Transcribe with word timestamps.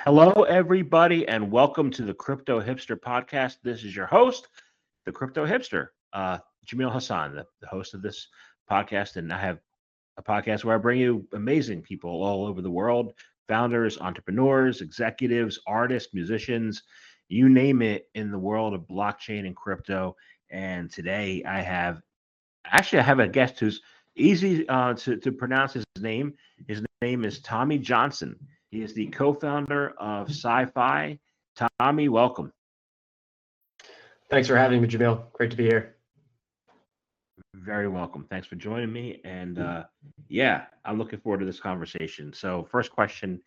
Hello, 0.00 0.42
everybody, 0.42 1.26
and 1.28 1.50
welcome 1.50 1.90
to 1.92 2.02
the 2.02 2.12
Crypto 2.12 2.60
Hipster 2.60 2.98
Podcast. 2.98 3.58
This 3.62 3.84
is 3.84 3.96
your 3.96 4.06
host, 4.06 4.48
the 5.06 5.12
Crypto 5.12 5.46
Hipster, 5.46 5.88
uh, 6.12 6.38
Jamil 6.66 6.92
Hassan, 6.92 7.34
the, 7.34 7.46
the 7.60 7.68
host 7.68 7.94
of 7.94 8.02
this 8.02 8.28
podcast. 8.70 9.16
And 9.16 9.32
I 9.32 9.40
have 9.40 9.60
a 10.18 10.22
podcast 10.22 10.64
where 10.64 10.74
I 10.74 10.78
bring 10.78 11.00
you 11.00 11.26
amazing 11.32 11.80
people 11.80 12.10
all 12.10 12.44
over 12.44 12.60
the 12.60 12.70
world 12.70 13.14
founders, 13.48 13.96
entrepreneurs, 13.98 14.82
executives, 14.82 15.60
artists, 15.66 16.12
musicians, 16.12 16.82
you 17.28 17.48
name 17.48 17.80
it 17.80 18.08
in 18.14 18.30
the 18.30 18.38
world 18.38 18.74
of 18.74 18.82
blockchain 18.82 19.46
and 19.46 19.56
crypto. 19.56 20.16
And 20.50 20.90
today 20.90 21.42
I 21.46 21.62
have 21.62 22.02
actually 22.66 22.98
I 22.98 23.04
have 23.04 23.20
a 23.20 23.28
guest 23.28 23.60
who's 23.60 23.80
easy 24.16 24.68
uh, 24.68 24.94
to, 24.94 25.16
to 25.16 25.32
pronounce 25.32 25.72
his 25.72 25.84
name. 25.98 26.34
His 26.66 26.82
name 27.00 27.24
is 27.24 27.40
Tommy 27.40 27.78
Johnson. 27.78 28.36
He 28.74 28.82
is 28.82 28.92
the 28.92 29.06
co-founder 29.06 29.94
of 29.98 30.28
Sci 30.28 30.64
Fi. 30.74 31.16
Tommy, 31.78 32.08
welcome. 32.08 32.52
Thanks 34.28 34.48
for 34.48 34.56
having 34.56 34.82
me, 34.82 34.88
Jamil. 34.88 35.30
Great 35.32 35.52
to 35.52 35.56
be 35.56 35.62
here. 35.62 35.94
Very 37.54 37.86
welcome. 37.86 38.26
Thanks 38.28 38.48
for 38.48 38.56
joining 38.56 38.92
me. 38.92 39.20
And 39.24 39.60
uh, 39.60 39.84
yeah, 40.28 40.64
I'm 40.84 40.98
looking 40.98 41.20
forward 41.20 41.38
to 41.38 41.46
this 41.46 41.60
conversation. 41.60 42.32
So, 42.32 42.66
first 42.68 42.90
question, 42.90 43.40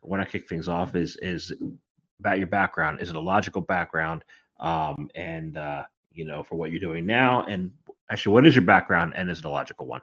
when 0.00 0.18
I 0.18 0.24
kick 0.24 0.48
things 0.48 0.68
off, 0.68 0.96
is 0.96 1.14
is 1.22 1.52
about 2.18 2.38
your 2.38 2.48
background. 2.48 3.00
Is 3.00 3.08
it 3.08 3.14
a 3.14 3.20
logical 3.20 3.60
background? 3.60 4.24
Um, 4.58 5.08
and 5.14 5.58
uh, 5.58 5.84
you 6.10 6.24
know, 6.24 6.42
for 6.42 6.56
what 6.56 6.72
you're 6.72 6.80
doing 6.80 7.06
now, 7.06 7.44
and 7.44 7.70
actually, 8.10 8.32
what 8.32 8.48
is 8.48 8.56
your 8.56 8.64
background, 8.64 9.12
and 9.14 9.30
is 9.30 9.38
it 9.38 9.44
a 9.44 9.48
logical 9.48 9.86
one? 9.86 10.00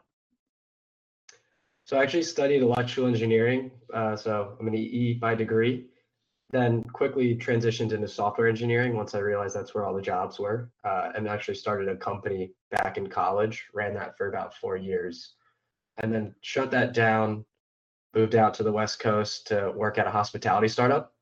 So 1.89 1.97
I 1.97 2.03
actually 2.03 2.21
studied 2.21 2.61
electrical 2.61 3.07
engineering. 3.07 3.71
Uh, 3.91 4.15
so 4.15 4.55
I'm 4.59 4.67
an 4.67 4.75
EE 4.75 5.15
by 5.15 5.33
degree. 5.33 5.87
Then 6.51 6.83
quickly 6.83 7.35
transitioned 7.35 7.93
into 7.93 8.07
software 8.07 8.47
engineering 8.47 8.95
once 8.95 9.15
I 9.15 9.19
realized 9.21 9.55
that's 9.55 9.73
where 9.73 9.87
all 9.87 9.95
the 9.95 10.01
jobs 10.03 10.39
were. 10.39 10.69
Uh, 10.83 11.09
and 11.15 11.27
actually 11.27 11.55
started 11.55 11.89
a 11.89 11.95
company 11.95 12.51
back 12.69 12.99
in 12.99 13.07
college. 13.07 13.65
Ran 13.73 13.95
that 13.95 14.15
for 14.19 14.29
about 14.29 14.53
four 14.53 14.77
years, 14.77 15.33
and 15.97 16.13
then 16.13 16.35
shut 16.41 16.69
that 16.69 16.93
down. 16.93 17.43
Moved 18.13 18.35
out 18.35 18.53
to 18.55 18.63
the 18.63 18.71
West 18.71 18.99
Coast 18.99 19.47
to 19.47 19.73
work 19.75 19.97
at 19.97 20.05
a 20.05 20.11
hospitality 20.11 20.67
startup, 20.67 21.15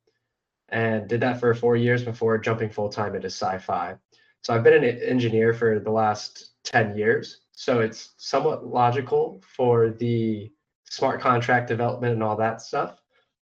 and 0.68 1.08
did 1.08 1.22
that 1.22 1.40
for 1.40 1.54
four 1.54 1.78
years 1.78 2.04
before 2.04 2.38
jumping 2.38 2.70
full 2.70 2.90
time 2.90 3.16
into 3.16 3.30
PsyFi. 3.30 3.98
So 4.44 4.54
I've 4.54 4.66
been 4.66 4.84
an 4.84 5.02
engineer 5.02 5.54
for 5.54 5.80
the 5.80 5.92
last 5.92 6.56
ten 6.66 6.98
years. 6.98 7.44
So 7.54 7.80
it's 7.80 8.16
somewhat 8.18 8.68
logical 8.68 9.42
for 9.56 9.92
the 9.92 10.52
smart 10.90 11.22
contract 11.22 11.68
development 11.68 12.14
and 12.14 12.24
all 12.24 12.38
that 12.38 12.62
stuff, 12.62 13.00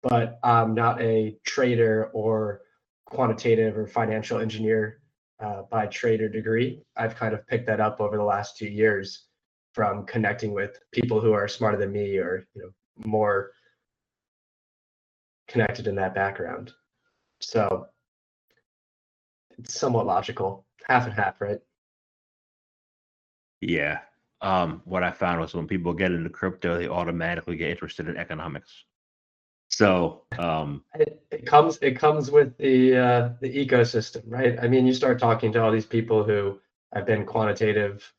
but 0.04 0.40
I'm 0.44 0.74
not 0.74 1.02
a 1.02 1.38
trader 1.46 2.10
or 2.14 2.62
quantitative 3.06 3.78
or 3.78 3.88
financial 3.88 4.40
engineer 4.40 5.02
uh, 5.40 5.64
by 5.70 5.88
trade 5.88 6.22
or 6.22 6.30
degree. 6.30 6.82
I've 6.96 7.16
kind 7.16 7.34
of 7.34 7.46
picked 7.48 7.68
that 7.68 7.80
up 7.80 8.00
over 8.00 8.18
the 8.18 8.24
last 8.24 8.58
two 8.58 8.68
years 8.68 9.26
from 9.74 10.06
connecting 10.06 10.54
with 10.54 10.80
people 10.92 11.20
who 11.20 11.34
are 11.34 11.48
smarter 11.48 11.78
than 11.78 11.92
me 11.92 12.18
or 12.18 12.46
you 12.54 12.62
know 12.62 12.70
more 13.06 13.52
connected 15.48 15.88
in 15.88 15.96
that 15.96 16.16
background. 16.16 16.72
So 17.40 17.88
it's 19.58 19.78
somewhat 19.78 20.06
logical, 20.06 20.66
half 20.88 21.06
and 21.06 21.14
half, 21.14 21.42
right? 21.42 21.60
Yeah, 23.62 24.00
um, 24.42 24.82
what 24.86 25.04
I 25.04 25.12
found 25.12 25.40
was 25.40 25.54
when 25.54 25.68
people 25.68 25.94
get 25.94 26.12
into 26.12 26.30
crypto, 26.30 26.78
they 26.78 26.88
automatically 26.88 27.58
get 27.58 27.70
interested 27.70 28.08
in 28.08 28.18
economics. 28.18 28.86
So 29.70 30.24
um, 30.38 30.84
it, 30.96 31.24
it 31.32 31.46
comes 31.46 31.78
it 31.82 31.98
comes 31.98 32.30
with 32.30 32.58
the 32.58 32.98
uh, 32.98 33.30
the 33.40 33.66
ecosystem, 33.66 34.24
right? 34.26 34.58
I 34.62 34.68
mean, 34.68 34.86
you 34.86 34.94
start 34.94 35.18
talking 35.18 35.52
to 35.54 35.64
all 35.64 35.72
these 35.72 35.86
people 35.86 36.24
who 36.24 36.60
have 36.94 37.06
been 37.06 37.26
quantitative 37.26 38.12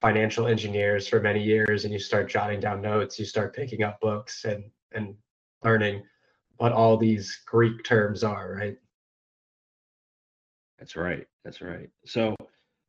financial 0.00 0.46
engineers 0.46 1.08
for 1.08 1.20
many 1.20 1.42
years, 1.42 1.84
and 1.84 1.92
you 1.92 1.98
start 1.98 2.28
jotting 2.28 2.60
down 2.60 2.80
notes, 2.80 3.18
you 3.18 3.24
start 3.24 3.56
picking 3.56 3.82
up 3.82 4.00
books 4.00 4.44
and 4.44 4.64
and 4.92 5.16
learning 5.64 6.02
what 6.58 6.72
all 6.72 6.96
these 6.96 7.40
Greek 7.46 7.82
terms 7.82 8.22
are, 8.22 8.54
right? 8.54 8.76
That's 10.78 10.94
right. 10.94 11.26
That's 11.44 11.60
right. 11.60 11.90
So 12.06 12.36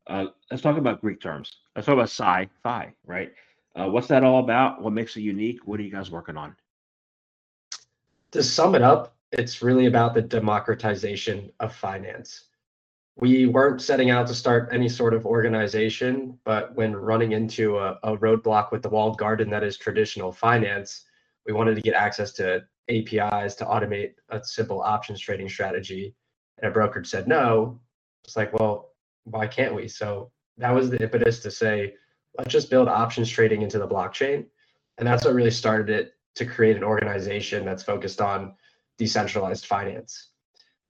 uh, 0.06 0.26
let's 0.50 0.62
talk 0.62 0.76
about 0.76 1.00
Greek 1.00 1.20
terms. 1.20 1.50
Let's 1.74 1.86
talk 1.86 1.94
about 1.94 2.08
PsyFi, 2.08 2.92
right? 3.06 3.32
Uh, 3.74 3.88
what's 3.88 4.06
that 4.08 4.24
all 4.24 4.42
about? 4.42 4.82
What 4.82 4.92
makes 4.92 5.16
it 5.16 5.20
unique? 5.20 5.66
What 5.66 5.80
are 5.80 5.82
you 5.82 5.90
guys 5.90 6.10
working 6.10 6.36
on? 6.36 6.56
To 8.32 8.42
sum 8.42 8.74
it 8.74 8.82
up, 8.82 9.16
it's 9.32 9.62
really 9.62 9.86
about 9.86 10.14
the 10.14 10.22
democratization 10.22 11.50
of 11.60 11.74
finance. 11.74 12.44
We 13.16 13.46
weren't 13.46 13.80
setting 13.80 14.10
out 14.10 14.26
to 14.28 14.34
start 14.34 14.68
any 14.72 14.88
sort 14.88 15.14
of 15.14 15.24
organization, 15.24 16.38
but 16.44 16.74
when 16.74 16.94
running 16.94 17.32
into 17.32 17.78
a, 17.78 17.98
a 18.02 18.16
roadblock 18.16 18.72
with 18.72 18.82
the 18.82 18.90
walled 18.90 19.18
garden 19.18 19.48
that 19.50 19.64
is 19.64 19.78
traditional 19.78 20.32
finance, 20.32 21.04
we 21.46 21.52
wanted 21.52 21.76
to 21.76 21.80
get 21.80 21.94
access 21.94 22.32
to 22.32 22.64
APIs 22.88 23.54
to 23.56 23.64
automate 23.64 24.12
a 24.28 24.42
simple 24.44 24.80
options 24.82 25.20
trading 25.20 25.48
strategy. 25.48 26.14
And 26.58 26.70
a 26.70 26.72
brokerage 26.72 27.06
said 27.06 27.26
no. 27.26 27.80
It's 28.24 28.36
like, 28.36 28.52
well, 28.52 28.95
why 29.26 29.46
can't 29.46 29.74
we? 29.74 29.88
So 29.88 30.30
that 30.58 30.74
was 30.74 30.88
the 30.88 31.02
impetus 31.02 31.40
to 31.40 31.50
say, 31.50 31.94
let's 32.38 32.50
just 32.50 32.70
build 32.70 32.88
options 32.88 33.28
trading 33.28 33.62
into 33.62 33.78
the 33.78 33.88
blockchain. 33.88 34.46
And 34.98 35.06
that's 35.06 35.24
what 35.24 35.34
really 35.34 35.50
started 35.50 35.90
it 35.90 36.14
to 36.36 36.46
create 36.46 36.76
an 36.76 36.84
organization 36.84 37.64
that's 37.64 37.82
focused 37.82 38.20
on 38.20 38.54
decentralized 38.98 39.66
finance. 39.66 40.28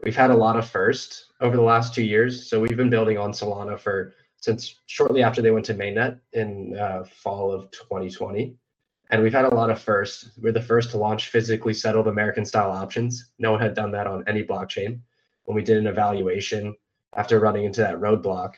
We've 0.02 0.16
had 0.16 0.30
a 0.30 0.36
lot 0.36 0.56
of 0.56 0.68
firsts 0.68 1.26
over 1.40 1.56
the 1.56 1.62
last 1.62 1.94
two 1.94 2.04
years. 2.04 2.48
So 2.48 2.60
we've 2.60 2.76
been 2.76 2.90
building 2.90 3.18
on 3.18 3.32
Solana 3.32 3.78
for 3.78 4.14
since 4.36 4.76
shortly 4.86 5.22
after 5.22 5.40
they 5.40 5.50
went 5.50 5.64
to 5.66 5.74
mainnet 5.74 6.20
in 6.32 6.76
uh, 6.78 7.04
fall 7.04 7.50
of 7.50 7.70
2020. 7.70 8.54
And 9.10 9.22
we've 9.22 9.32
had 9.32 9.44
a 9.44 9.54
lot 9.54 9.70
of 9.70 9.80
firsts. 9.80 10.30
We're 10.36 10.52
the 10.52 10.60
first 10.60 10.90
to 10.90 10.98
launch 10.98 11.28
physically 11.28 11.74
settled 11.74 12.08
American 12.08 12.44
style 12.44 12.70
options. 12.70 13.30
No 13.38 13.52
one 13.52 13.60
had 13.60 13.74
done 13.74 13.92
that 13.92 14.06
on 14.06 14.24
any 14.26 14.42
blockchain. 14.42 15.00
When 15.44 15.54
we 15.54 15.62
did 15.62 15.78
an 15.78 15.86
evaluation, 15.86 16.74
after 17.14 17.40
running 17.40 17.64
into 17.64 17.80
that 17.80 18.00
roadblock, 18.00 18.54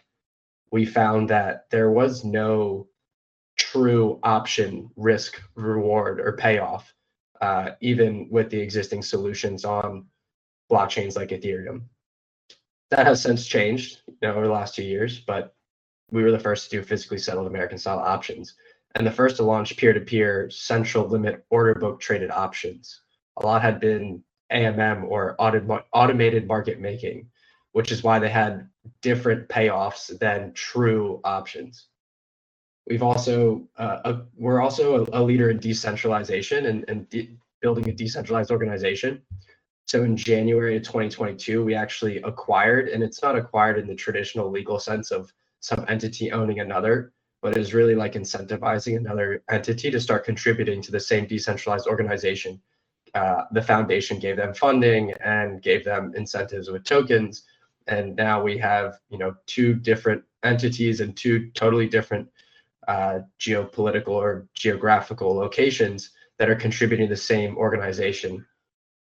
we 0.70 0.84
found 0.84 1.30
that 1.30 1.66
there 1.70 1.90
was 1.90 2.24
no 2.24 2.88
true 3.56 4.18
option 4.22 4.90
risk 4.96 5.40
reward 5.54 6.20
or 6.20 6.32
payoff, 6.32 6.92
uh, 7.40 7.70
even 7.80 8.28
with 8.30 8.50
the 8.50 8.60
existing 8.60 9.02
solutions 9.02 9.64
on 9.64 10.06
blockchains 10.70 11.16
like 11.16 11.30
Ethereum. 11.30 11.82
That 12.90 13.06
has 13.06 13.22
since 13.22 13.46
changed 13.46 14.02
you 14.06 14.14
know, 14.22 14.34
over 14.34 14.46
the 14.46 14.52
last 14.52 14.74
two 14.74 14.84
years, 14.84 15.18
but 15.18 15.54
we 16.10 16.22
were 16.22 16.30
the 16.30 16.38
first 16.38 16.70
to 16.70 16.76
do 16.76 16.82
physically 16.82 17.18
settled 17.18 17.46
American 17.46 17.78
style 17.78 17.98
options 17.98 18.54
and 18.94 19.06
the 19.06 19.12
first 19.12 19.36
to 19.36 19.42
launch 19.42 19.76
peer 19.76 19.92
to 19.92 20.00
peer 20.00 20.48
central 20.50 21.06
limit 21.06 21.44
order 21.50 21.74
book 21.74 22.00
traded 22.00 22.30
options. 22.30 23.02
A 23.36 23.46
lot 23.46 23.62
had 23.62 23.80
been 23.80 24.22
AMM 24.52 25.04
or 25.04 25.36
automated 25.38 26.46
market 26.48 26.80
making, 26.80 27.28
which 27.72 27.92
is 27.92 28.02
why 28.02 28.18
they 28.18 28.28
had 28.28 28.68
different 29.02 29.48
payoffs 29.48 30.16
than 30.18 30.52
true 30.54 31.20
options. 31.24 31.86
We've 32.88 33.02
also 33.02 33.68
uh, 33.76 33.98
a, 34.04 34.20
we're 34.36 34.62
also 34.62 35.04
a, 35.04 35.20
a, 35.20 35.22
leader 35.22 35.50
in 35.50 35.58
decentralization 35.58 36.66
and, 36.66 36.84
and 36.88 37.08
de- 37.10 37.36
building 37.60 37.88
a 37.88 37.92
decentralized 37.92 38.50
organization. 38.50 39.22
So 39.86 40.04
in 40.04 40.16
January 40.16 40.76
of 40.76 40.82
2022, 40.82 41.64
we 41.64 41.74
actually 41.74 42.18
acquired, 42.22 42.88
and 42.88 43.02
it's 43.02 43.22
not 43.22 43.36
acquired 43.36 43.78
in 43.78 43.86
the 43.86 43.94
traditional 43.94 44.50
legal 44.50 44.78
sense 44.78 45.10
of 45.10 45.32
some 45.60 45.84
entity 45.88 46.32
owning 46.32 46.60
another, 46.60 47.12
but 47.42 47.56
is 47.56 47.74
really 47.74 47.94
like 47.94 48.14
incentivizing 48.14 48.96
another 48.96 49.42
entity 49.50 49.90
to 49.90 50.00
start 50.00 50.24
contributing 50.24 50.82
to 50.82 50.92
the 50.92 51.00
same 51.00 51.26
decentralized 51.26 51.86
organization. 51.86 52.60
Uh, 53.14 53.44
the 53.52 53.62
foundation 53.62 54.18
gave 54.18 54.36
them 54.36 54.52
funding 54.54 55.12
and 55.24 55.62
gave 55.62 55.84
them 55.84 56.12
incentives 56.14 56.70
with 56.70 56.84
tokens 56.84 57.44
and 57.88 58.14
now 58.16 58.42
we 58.42 58.56
have 58.58 58.98
you 59.10 59.18
know 59.18 59.34
two 59.46 59.74
different 59.74 60.22
entities 60.44 61.00
and 61.00 61.16
two 61.16 61.50
totally 61.50 61.88
different 61.88 62.28
uh, 62.86 63.20
geopolitical 63.40 64.08
or 64.08 64.46
geographical 64.54 65.34
locations 65.34 66.10
that 66.38 66.48
are 66.48 66.54
contributing 66.54 67.06
to 67.06 67.14
the 67.14 67.20
same 67.20 67.56
organization. 67.56 68.46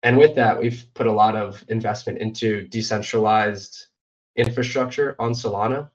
And 0.03 0.17
with 0.17 0.35
that 0.35 0.59
we've 0.59 0.85
put 0.93 1.07
a 1.07 1.11
lot 1.11 1.35
of 1.35 1.63
investment 1.69 2.19
into 2.19 2.67
decentralized 2.67 3.87
infrastructure 4.35 5.15
on 5.19 5.31
solana 5.31 5.89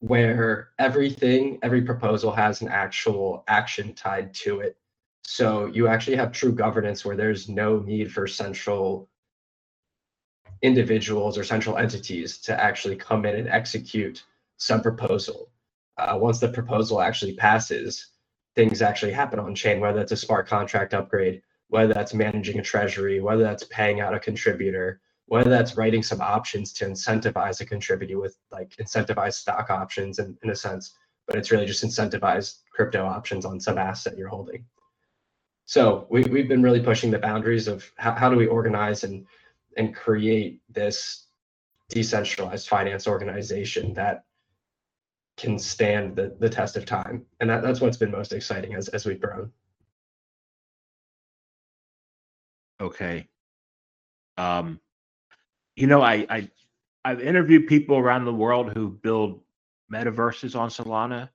where 0.00 0.70
everything 0.80 1.60
every 1.62 1.80
proposal 1.80 2.32
has 2.32 2.60
an 2.60 2.68
actual 2.68 3.44
action 3.46 3.94
tied 3.94 4.34
to 4.34 4.58
it. 4.58 4.76
So 5.22 5.66
you 5.66 5.86
actually 5.86 6.16
have 6.16 6.32
true 6.32 6.52
governance 6.52 7.04
where 7.04 7.14
there's 7.14 7.48
no 7.48 7.78
need 7.78 8.12
for 8.12 8.26
central 8.26 9.08
individuals 10.62 11.36
or 11.36 11.44
central 11.44 11.76
entities 11.76 12.38
to 12.38 12.60
actually 12.60 12.96
come 12.96 13.26
in 13.26 13.36
and 13.36 13.48
execute 13.48 14.22
some 14.56 14.80
proposal. 14.80 15.50
Uh, 15.98 16.16
once 16.20 16.38
the 16.38 16.48
proposal 16.48 17.00
actually 17.00 17.34
passes, 17.34 18.08
things 18.54 18.80
actually 18.80 19.12
happen 19.12 19.38
on 19.38 19.54
chain, 19.54 19.80
whether 19.80 20.00
it's 20.00 20.12
a 20.12 20.16
smart 20.16 20.46
contract 20.46 20.94
upgrade, 20.94 21.42
whether 21.68 21.92
that's 21.92 22.14
managing 22.14 22.58
a 22.58 22.62
treasury, 22.62 23.20
whether 23.20 23.42
that's 23.42 23.64
paying 23.64 24.00
out 24.00 24.14
a 24.14 24.20
contributor, 24.20 25.00
whether 25.26 25.50
that's 25.50 25.76
writing 25.76 26.02
some 26.02 26.20
options 26.20 26.72
to 26.74 26.84
incentivize 26.84 27.60
a 27.60 27.64
contributor 27.64 28.18
with 28.18 28.36
like 28.50 28.76
incentivized 28.80 29.34
stock 29.34 29.70
options 29.70 30.18
in, 30.18 30.36
in 30.42 30.50
a 30.50 30.54
sense, 30.54 30.94
but 31.26 31.36
it's 31.36 31.50
really 31.50 31.66
just 31.66 31.84
incentivized 31.84 32.58
crypto 32.72 33.04
options 33.04 33.44
on 33.44 33.58
some 33.58 33.78
asset 33.78 34.16
you're 34.16 34.28
holding. 34.28 34.64
So 35.64 36.06
we, 36.10 36.22
we've 36.24 36.48
been 36.48 36.62
really 36.62 36.82
pushing 36.82 37.10
the 37.10 37.18
boundaries 37.18 37.68
of 37.68 37.90
how, 37.96 38.12
how 38.12 38.28
do 38.28 38.36
we 38.36 38.46
organize 38.46 39.04
and 39.04 39.26
and 39.76 39.94
create 39.94 40.60
this 40.70 41.26
decentralized 41.88 42.68
finance 42.68 43.06
organization 43.06 43.92
that 43.94 44.24
can 45.36 45.58
stand 45.58 46.16
the, 46.16 46.36
the 46.40 46.48
test 46.48 46.76
of 46.76 46.84
time. 46.84 47.24
And 47.40 47.48
that, 47.50 47.62
that's 47.62 47.80
what's 47.80 47.96
been 47.96 48.10
most 48.10 48.32
exciting 48.32 48.74
as, 48.74 48.88
as 48.88 49.06
we've 49.06 49.20
grown. 49.20 49.50
Okay. 52.80 53.28
Um, 54.36 54.80
you 55.76 55.86
know, 55.86 56.02
I, 56.02 56.26
I 56.28 56.50
I've 57.04 57.20
interviewed 57.20 57.66
people 57.66 57.96
around 57.96 58.24
the 58.24 58.32
world 58.32 58.72
who 58.74 58.90
build 58.90 59.40
metaverses 59.92 60.58
on 60.58 60.68
Solana, 60.68 61.28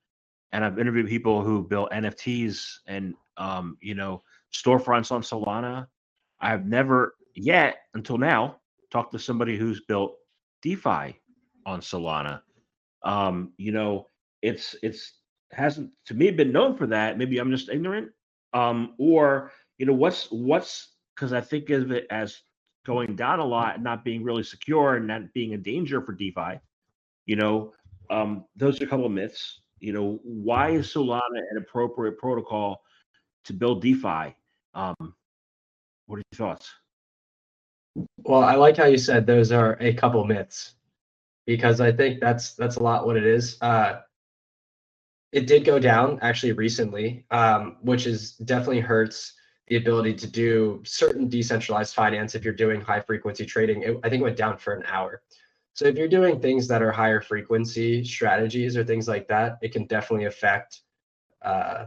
and 0.51 0.63
I've 0.63 0.79
interviewed 0.79 1.07
people 1.07 1.43
who 1.43 1.63
build 1.63 1.89
NFTs 1.91 2.79
and 2.87 3.15
um, 3.37 3.77
you 3.81 3.95
know, 3.95 4.23
storefronts 4.53 5.11
on 5.11 5.21
Solana. 5.21 5.87
I've 6.39 6.65
never 6.65 7.15
yet 7.37 7.77
until 7.93 8.17
now 8.17 8.57
talked 8.91 9.11
to 9.13 9.19
somebody 9.19 9.57
who's 9.57 9.81
built 9.81 10.15
DeFi 10.61 11.19
on 11.65 11.81
Solana. 11.81 12.41
Um, 13.03 13.53
you 13.57 13.71
know, 13.71 14.07
it's 14.41 14.75
it's 14.81 15.19
hasn't 15.51 15.91
to 16.05 16.13
me 16.13 16.31
been 16.31 16.51
known 16.51 16.75
for 16.75 16.87
that. 16.87 17.17
Maybe 17.17 17.37
I'm 17.37 17.51
just 17.51 17.69
ignorant. 17.69 18.09
Um, 18.53 18.95
or 18.97 19.51
you 19.77 19.85
know, 19.85 19.93
what's 19.93 20.27
what's 20.31 20.95
because 21.15 21.33
I 21.33 21.41
think 21.41 21.69
of 21.69 21.91
it 21.91 22.07
as 22.09 22.41
going 22.85 23.15
down 23.15 23.39
a 23.39 23.45
lot 23.45 23.75
and 23.75 23.83
not 23.83 24.03
being 24.03 24.23
really 24.23 24.43
secure 24.43 24.95
and 24.95 25.07
not 25.07 25.33
being 25.33 25.53
a 25.53 25.57
danger 25.57 26.01
for 26.01 26.13
DeFi. 26.13 26.59
You 27.25 27.35
know, 27.35 27.73
um, 28.09 28.45
those 28.55 28.81
are 28.81 28.85
a 28.85 28.87
couple 28.87 29.05
of 29.05 29.11
myths. 29.11 29.61
You 29.79 29.93
know, 29.93 30.19
why 30.23 30.69
is 30.69 30.91
Solana 30.91 31.21
an 31.51 31.57
appropriate 31.57 32.17
protocol 32.17 32.81
to 33.45 33.53
build 33.53 33.81
DeFi? 33.81 34.35
Um, 34.73 35.13
what 36.05 36.17
are 36.17 36.23
your 36.31 36.37
thoughts? 36.37 36.71
Well, 38.17 38.43
I 38.43 38.55
like 38.55 38.77
how 38.77 38.85
you 38.85 38.97
said 38.97 39.25
those 39.25 39.51
are 39.51 39.77
a 39.79 39.93
couple 39.93 40.23
myths 40.25 40.75
because 41.45 41.79
I 41.81 41.91
think 41.91 42.19
that's 42.19 42.53
that's 42.53 42.75
a 42.75 42.83
lot 42.83 43.05
what 43.05 43.17
it 43.17 43.25
is. 43.25 43.57
Uh, 43.61 44.01
it 45.31 45.47
did 45.47 45.65
go 45.65 45.79
down 45.79 46.19
actually 46.21 46.53
recently, 46.53 47.25
um, 47.31 47.77
which 47.81 48.07
is 48.07 48.33
definitely 48.33 48.79
hurts 48.79 49.33
the 49.67 49.75
ability 49.75 50.13
to 50.15 50.27
do 50.27 50.81
certain 50.85 51.27
decentralized 51.27 51.93
finance 51.93 52.35
if 52.35 52.45
you're 52.45 52.53
doing 52.53 52.79
high 52.79 53.01
frequency 53.01 53.45
trading. 53.45 53.81
It, 53.83 53.97
I 54.03 54.09
think 54.09 54.21
it 54.21 54.23
went 54.23 54.37
down 54.37 54.57
for 54.57 54.73
an 54.73 54.83
hour. 54.87 55.21
So 55.73 55.85
if 55.85 55.95
you're 55.95 56.07
doing 56.07 56.39
things 56.39 56.67
that 56.69 56.81
are 56.81 56.91
higher 56.91 57.21
frequency 57.21 58.03
strategies 58.03 58.75
or 58.77 58.83
things 58.83 59.07
like 59.07 59.27
that, 59.27 59.57
it 59.61 59.71
can 59.71 59.85
definitely 59.85 60.25
affect 60.25 60.81
uh, 61.43 61.85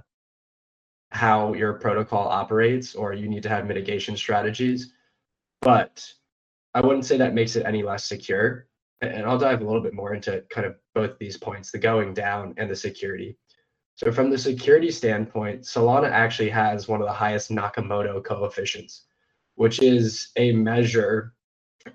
how 1.10 1.54
your 1.54 1.72
protocol 1.72 2.28
operates, 2.28 2.94
or 2.94 3.14
you 3.14 3.28
need 3.28 3.42
to 3.42 3.48
have 3.48 3.66
mitigation 3.66 4.16
strategies. 4.16 4.92
But 5.60 6.04
I 6.74 6.80
wouldn't 6.80 7.04
say 7.04 7.16
that 7.18 7.34
makes 7.34 7.56
it 7.56 7.66
any 7.66 7.82
less 7.82 8.04
secure. 8.04 8.66
And 9.02 9.24
I'll 9.24 9.38
dive 9.38 9.62
a 9.62 9.64
little 9.64 9.82
bit 9.82 9.94
more 9.94 10.14
into 10.14 10.44
kind 10.50 10.66
of 10.66 10.76
both 10.94 11.18
these 11.18 11.36
points, 11.36 11.70
the 11.70 11.78
going 11.78 12.12
down 12.12 12.54
and 12.58 12.70
the 12.70 12.76
security. 12.76 13.38
So 13.94 14.12
from 14.12 14.30
the 14.30 14.38
security 14.38 14.90
standpoint, 14.90 15.62
Solana 15.62 16.10
actually 16.10 16.50
has 16.50 16.88
one 16.88 17.00
of 17.00 17.06
the 17.06 17.12
highest 17.12 17.50
Nakamoto 17.50 18.22
coefficients, 18.22 19.04
which 19.56 19.82
is 19.82 20.30
a 20.36 20.52
measure 20.52 21.34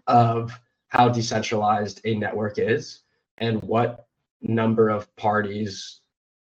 of 0.08 0.60
how 0.88 1.10
decentralized 1.10 2.02
a 2.06 2.16
network 2.16 2.58
is 2.58 3.02
and 3.38 3.62
what 3.64 4.08
number 4.42 4.90
of 4.90 5.14
parties 5.16 6.02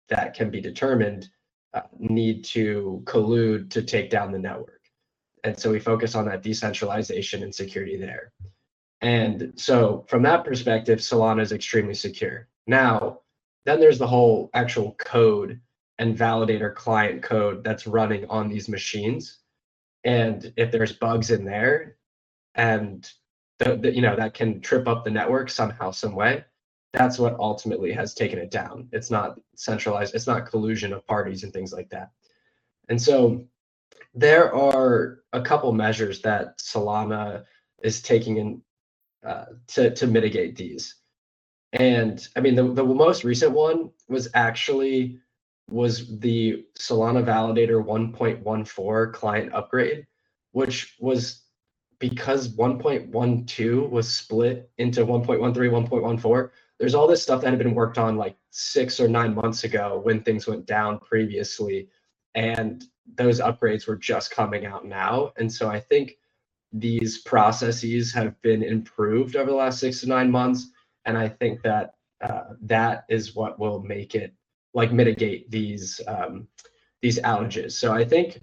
that 0.09 0.35
can 0.35 0.51
be 0.51 0.61
determined 0.61 1.29
uh, 1.75 1.83
need 1.99 2.45
to 2.45 3.03
collude 3.05 3.71
to 3.71 3.83
take 3.83 4.11
down 4.11 4.33
the 4.33 4.39
network. 4.39 4.81
And 5.45 5.59
so 5.59 5.71
we 5.71 5.81
focus 5.81 6.15
on 6.15 6.25
that 6.27 6.43
decentralization 6.43 7.43
and 7.43 7.55
security 7.55 7.97
there. 7.97 8.33
And 9.01 9.53
so 9.57 10.05
from 10.09 10.23
that 10.23 10.45
perspective, 10.45 10.99
Solana 10.99 11.41
is 11.43 11.53
extremely 11.53 11.95
secure. 11.95 12.49
Now, 12.67 13.21
then 13.65 13.81
there's 13.81 13.99
the 13.99 14.07
whole 14.07 14.51
actual 14.55 14.93
code 14.99 15.61
and 15.99 16.17
validator 16.17 16.75
client 16.75 17.23
code 17.23 17.65
that's 17.65 17.87
running 17.87 18.27
on 18.29 18.49
these 18.49 18.69
machines. 18.69 19.39
And 20.05 20.53
if 20.57 20.71
there's 20.71 20.93
bugs 20.93 21.31
in 21.31 21.45
there 21.45 21.97
and 22.55 23.11
the, 23.59 23.77
the, 23.77 23.95
you 23.95 24.03
know 24.03 24.17
that 24.17 24.35
can 24.35 24.61
trip 24.61 24.87
up 24.87 25.05
the 25.05 25.11
network 25.11 25.51
somehow, 25.51 25.91
some 25.91 26.15
way, 26.15 26.45
that's 26.93 27.19
what 27.19 27.39
ultimately 27.39 27.93
has 27.93 28.15
taken 28.15 28.39
it 28.39 28.51
down. 28.51 28.89
It's 28.93 29.11
not 29.11 29.39
centralized, 29.57 30.15
it's 30.15 30.27
not 30.27 30.47
collusion 30.47 30.93
of 30.93 31.07
parties 31.07 31.43
and 31.43 31.53
things 31.53 31.73
like 31.73 31.91
that. 31.91 32.11
And 32.89 33.01
so 33.01 33.45
there 34.15 34.55
are 34.55 35.21
a 35.33 35.41
couple 35.41 35.73
measures 35.73 36.21
that 36.23 36.59
Solana 36.59 37.45
is 37.83 38.03
taking 38.03 38.37
in 38.39 38.63
uh, 39.25 39.47
to, 39.69 39.91
to 39.95 40.07
mitigate 40.07 40.57
these. 40.57 40.95
And 41.73 42.27
I 42.37 42.41
mean, 42.41 42.55
the, 42.55 42.73
the 42.73 42.85
most 42.85 43.25
recent 43.25 43.53
one 43.53 43.91
was 44.09 44.29
actually 44.35 45.21
was 45.71 46.19
the 46.21 46.65
Solana 46.79 47.23
Validator 47.25 47.85
1.14 47.85 49.13
client 49.13 49.53
upgrade, 49.53 50.07
which 50.53 50.97
was 50.99 51.43
because 51.99 52.49
1.12 52.55 53.91
was 53.91 54.09
split 54.09 54.71
into 54.79 55.05
1.13, 55.05 55.39
1.14. 55.39 56.51
There's 56.79 56.95
all 56.95 57.07
this 57.07 57.23
stuff 57.23 57.43
that 57.43 57.51
had 57.51 57.59
been 57.59 57.75
worked 57.75 57.99
on 57.99 58.17
like 58.17 58.37
six 58.51 59.01
or 59.01 59.09
nine 59.09 59.35
months 59.35 59.65
ago 59.65 60.01
when 60.03 60.23
things 60.23 60.47
went 60.47 60.65
down 60.65 61.01
previously. 61.01 61.89
And 62.39 62.85
those 63.17 63.41
upgrades 63.41 63.89
were 63.89 63.97
just 63.97 64.31
coming 64.31 64.65
out 64.65 64.85
now. 64.87 65.33
And 65.39 65.53
so 65.53 65.69
I 65.69 65.81
think 65.81 66.19
these 66.73 67.19
processes 67.23 68.15
have 68.15 68.41
been 68.43 68.63
improved 68.63 69.35
over 69.35 69.51
the 69.51 69.57
last 69.57 69.81
six 69.81 70.01
to 70.01 70.09
nine 70.09 70.31
months. 70.31 70.71
And 71.05 71.19
I 71.19 71.29
think 71.29 71.63
that 71.63 71.95
uh, 72.21 72.55
that 72.63 73.07
is 73.09 73.35
what 73.35 73.59
will 73.59 73.83
make 73.83 74.15
it 74.15 74.33
like 74.73 74.93
mitigate 74.93 75.51
these 75.51 76.01
um, 76.07 76.47
these 77.03 77.19
outages. 77.21 77.73
So 77.73 77.93
I 77.93 78.05
think 78.05 78.41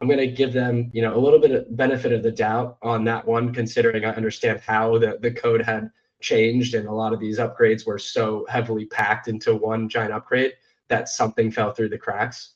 I'm 0.00 0.08
going 0.08 0.18
to 0.18 0.26
give 0.26 0.52
them, 0.52 0.90
you 0.92 1.02
know, 1.02 1.16
a 1.16 1.22
little 1.24 1.38
bit 1.38 1.52
of 1.52 1.76
benefit 1.76 2.12
of 2.12 2.24
the 2.24 2.32
doubt 2.32 2.78
on 2.82 3.04
that 3.04 3.24
one, 3.26 3.52
considering 3.52 4.04
I 4.04 4.14
understand 4.14 4.60
how 4.60 4.98
the, 4.98 5.18
the 5.20 5.30
code 5.30 5.62
had 5.62 5.90
changed 6.20 6.74
and 6.74 6.88
a 6.88 6.92
lot 6.92 7.12
of 7.12 7.20
these 7.20 7.38
upgrades 7.38 7.86
were 7.86 7.98
so 7.98 8.44
heavily 8.48 8.86
packed 8.86 9.28
into 9.28 9.54
one 9.54 9.88
giant 9.88 10.12
upgrade 10.12 10.54
that 10.88 11.08
something 11.08 11.52
fell 11.52 11.72
through 11.72 11.90
the 11.90 11.98
cracks. 11.98 12.55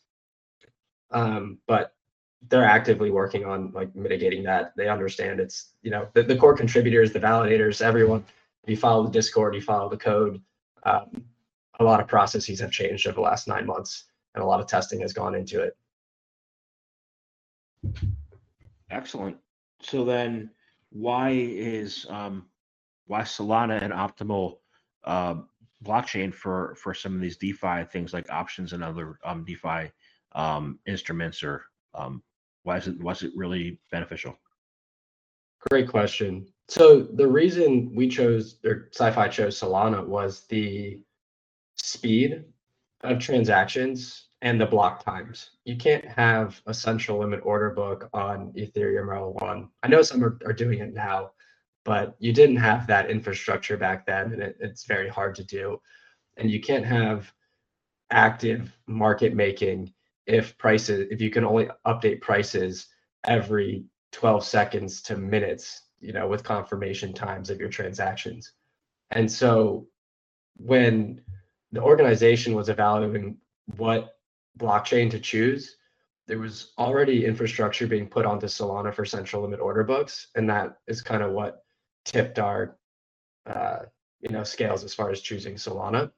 Um, 1.10 1.58
but 1.66 1.94
they're 2.48 2.64
actively 2.64 3.10
working 3.10 3.44
on 3.44 3.70
like 3.72 3.94
mitigating 3.94 4.42
that. 4.44 4.72
They 4.76 4.88
understand 4.88 5.40
it's, 5.40 5.72
you 5.82 5.90
know, 5.90 6.08
the, 6.14 6.22
the 6.22 6.36
core 6.36 6.56
contributors, 6.56 7.12
the 7.12 7.20
validators, 7.20 7.82
everyone. 7.82 8.24
If 8.64 8.70
you 8.70 8.76
follow 8.76 9.04
the 9.04 9.10
Discord, 9.10 9.54
you 9.54 9.60
follow 9.60 9.88
the 9.88 9.96
code. 9.96 10.40
Um, 10.84 11.24
a 11.78 11.84
lot 11.84 12.00
of 12.00 12.08
processes 12.08 12.60
have 12.60 12.70
changed 12.70 13.06
over 13.06 13.16
the 13.16 13.20
last 13.20 13.48
nine 13.48 13.66
months 13.66 14.04
and 14.34 14.42
a 14.42 14.46
lot 14.46 14.60
of 14.60 14.66
testing 14.66 15.00
has 15.00 15.12
gone 15.12 15.34
into 15.34 15.60
it. 15.62 15.76
Excellent. 18.90 19.36
So 19.82 20.04
then 20.04 20.50
why 20.90 21.30
is 21.30 22.06
um, 22.08 22.46
why 23.06 23.22
Solana 23.22 23.82
an 23.82 23.92
optimal 23.92 24.58
uh, 25.04 25.36
blockchain 25.84 26.34
for 26.34 26.74
for 26.76 26.92
some 26.92 27.14
of 27.14 27.20
these 27.20 27.36
DeFi 27.38 27.84
things 27.84 28.12
like 28.12 28.30
options 28.30 28.72
and 28.72 28.84
other 28.84 29.18
um, 29.24 29.44
DeFi 29.44 29.90
um, 30.32 30.78
instruments 30.86 31.42
or 31.42 31.64
um, 31.94 32.22
why 32.62 32.76
is 32.76 32.88
it 32.88 33.00
was 33.02 33.22
it 33.22 33.32
really 33.34 33.78
beneficial? 33.90 34.38
Great 35.70 35.88
question. 35.88 36.46
So 36.68 37.02
the 37.02 37.26
reason 37.26 37.94
we 37.94 38.08
chose 38.08 38.56
or 38.64 38.88
PsyFi 38.94 39.30
chose 39.30 39.60
Solana 39.60 40.06
was 40.06 40.46
the 40.48 41.00
speed 41.76 42.44
of 43.02 43.18
transactions 43.18 44.28
and 44.42 44.60
the 44.60 44.66
block 44.66 45.04
times. 45.04 45.50
You 45.64 45.76
can't 45.76 46.04
have 46.04 46.60
a 46.66 46.72
central 46.72 47.18
limit 47.18 47.40
order 47.42 47.70
book 47.70 48.08
on 48.12 48.52
Ethereum 48.52 49.08
L1. 49.08 49.68
I 49.82 49.88
know 49.88 50.02
some 50.02 50.24
are, 50.24 50.38
are 50.46 50.52
doing 50.52 50.78
it 50.78 50.94
now, 50.94 51.32
but 51.84 52.14
you 52.18 52.32
didn't 52.32 52.56
have 52.56 52.86
that 52.86 53.10
infrastructure 53.10 53.76
back 53.76 54.06
then, 54.06 54.32
and 54.32 54.42
it, 54.42 54.56
it's 54.60 54.84
very 54.84 55.08
hard 55.08 55.34
to 55.36 55.44
do. 55.44 55.80
And 56.36 56.50
you 56.50 56.60
can't 56.60 56.86
have 56.86 57.32
active 58.10 58.72
market 58.86 59.34
making 59.34 59.92
if 60.30 60.56
prices, 60.58 61.08
if 61.10 61.20
you 61.20 61.28
can 61.30 61.44
only 61.44 61.68
update 61.86 62.20
prices 62.20 62.86
every 63.26 63.84
12 64.12 64.44
seconds 64.44 65.02
to 65.02 65.16
minutes, 65.16 65.82
you 65.98 66.12
know, 66.12 66.28
with 66.28 66.44
confirmation 66.44 67.12
times 67.12 67.50
of 67.50 67.58
your 67.58 67.68
transactions. 67.68 68.52
And 69.10 69.30
so 69.30 69.88
when 70.56 71.20
the 71.72 71.82
organization 71.82 72.54
was 72.54 72.68
evaluating 72.68 73.38
what 73.76 74.14
blockchain 74.58 75.10
to 75.10 75.18
choose, 75.18 75.76
there 76.28 76.38
was 76.38 76.72
already 76.78 77.24
infrastructure 77.24 77.88
being 77.88 78.06
put 78.06 78.24
onto 78.24 78.46
Solana 78.46 78.94
for 78.94 79.04
central 79.04 79.42
limit 79.42 79.58
order 79.58 79.82
books, 79.82 80.28
and 80.36 80.48
that 80.48 80.76
is 80.86 81.02
kind 81.02 81.24
of 81.24 81.32
what 81.32 81.64
tipped 82.04 82.38
our 82.38 82.76
uh, 83.46 83.80
you 84.20 84.28
know 84.28 84.44
scales 84.44 84.84
as 84.84 84.94
far 84.94 85.10
as 85.10 85.20
choosing 85.20 85.54
Solana. 85.54 86.12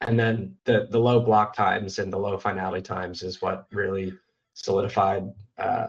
And 0.00 0.18
then 0.18 0.56
the 0.64 0.86
the 0.90 0.98
low 0.98 1.20
block 1.20 1.54
times 1.54 1.98
and 1.98 2.12
the 2.12 2.18
low 2.18 2.38
finality 2.38 2.82
times 2.82 3.22
is 3.22 3.42
what 3.42 3.66
really 3.72 4.12
solidified 4.54 5.32
uh, 5.58 5.88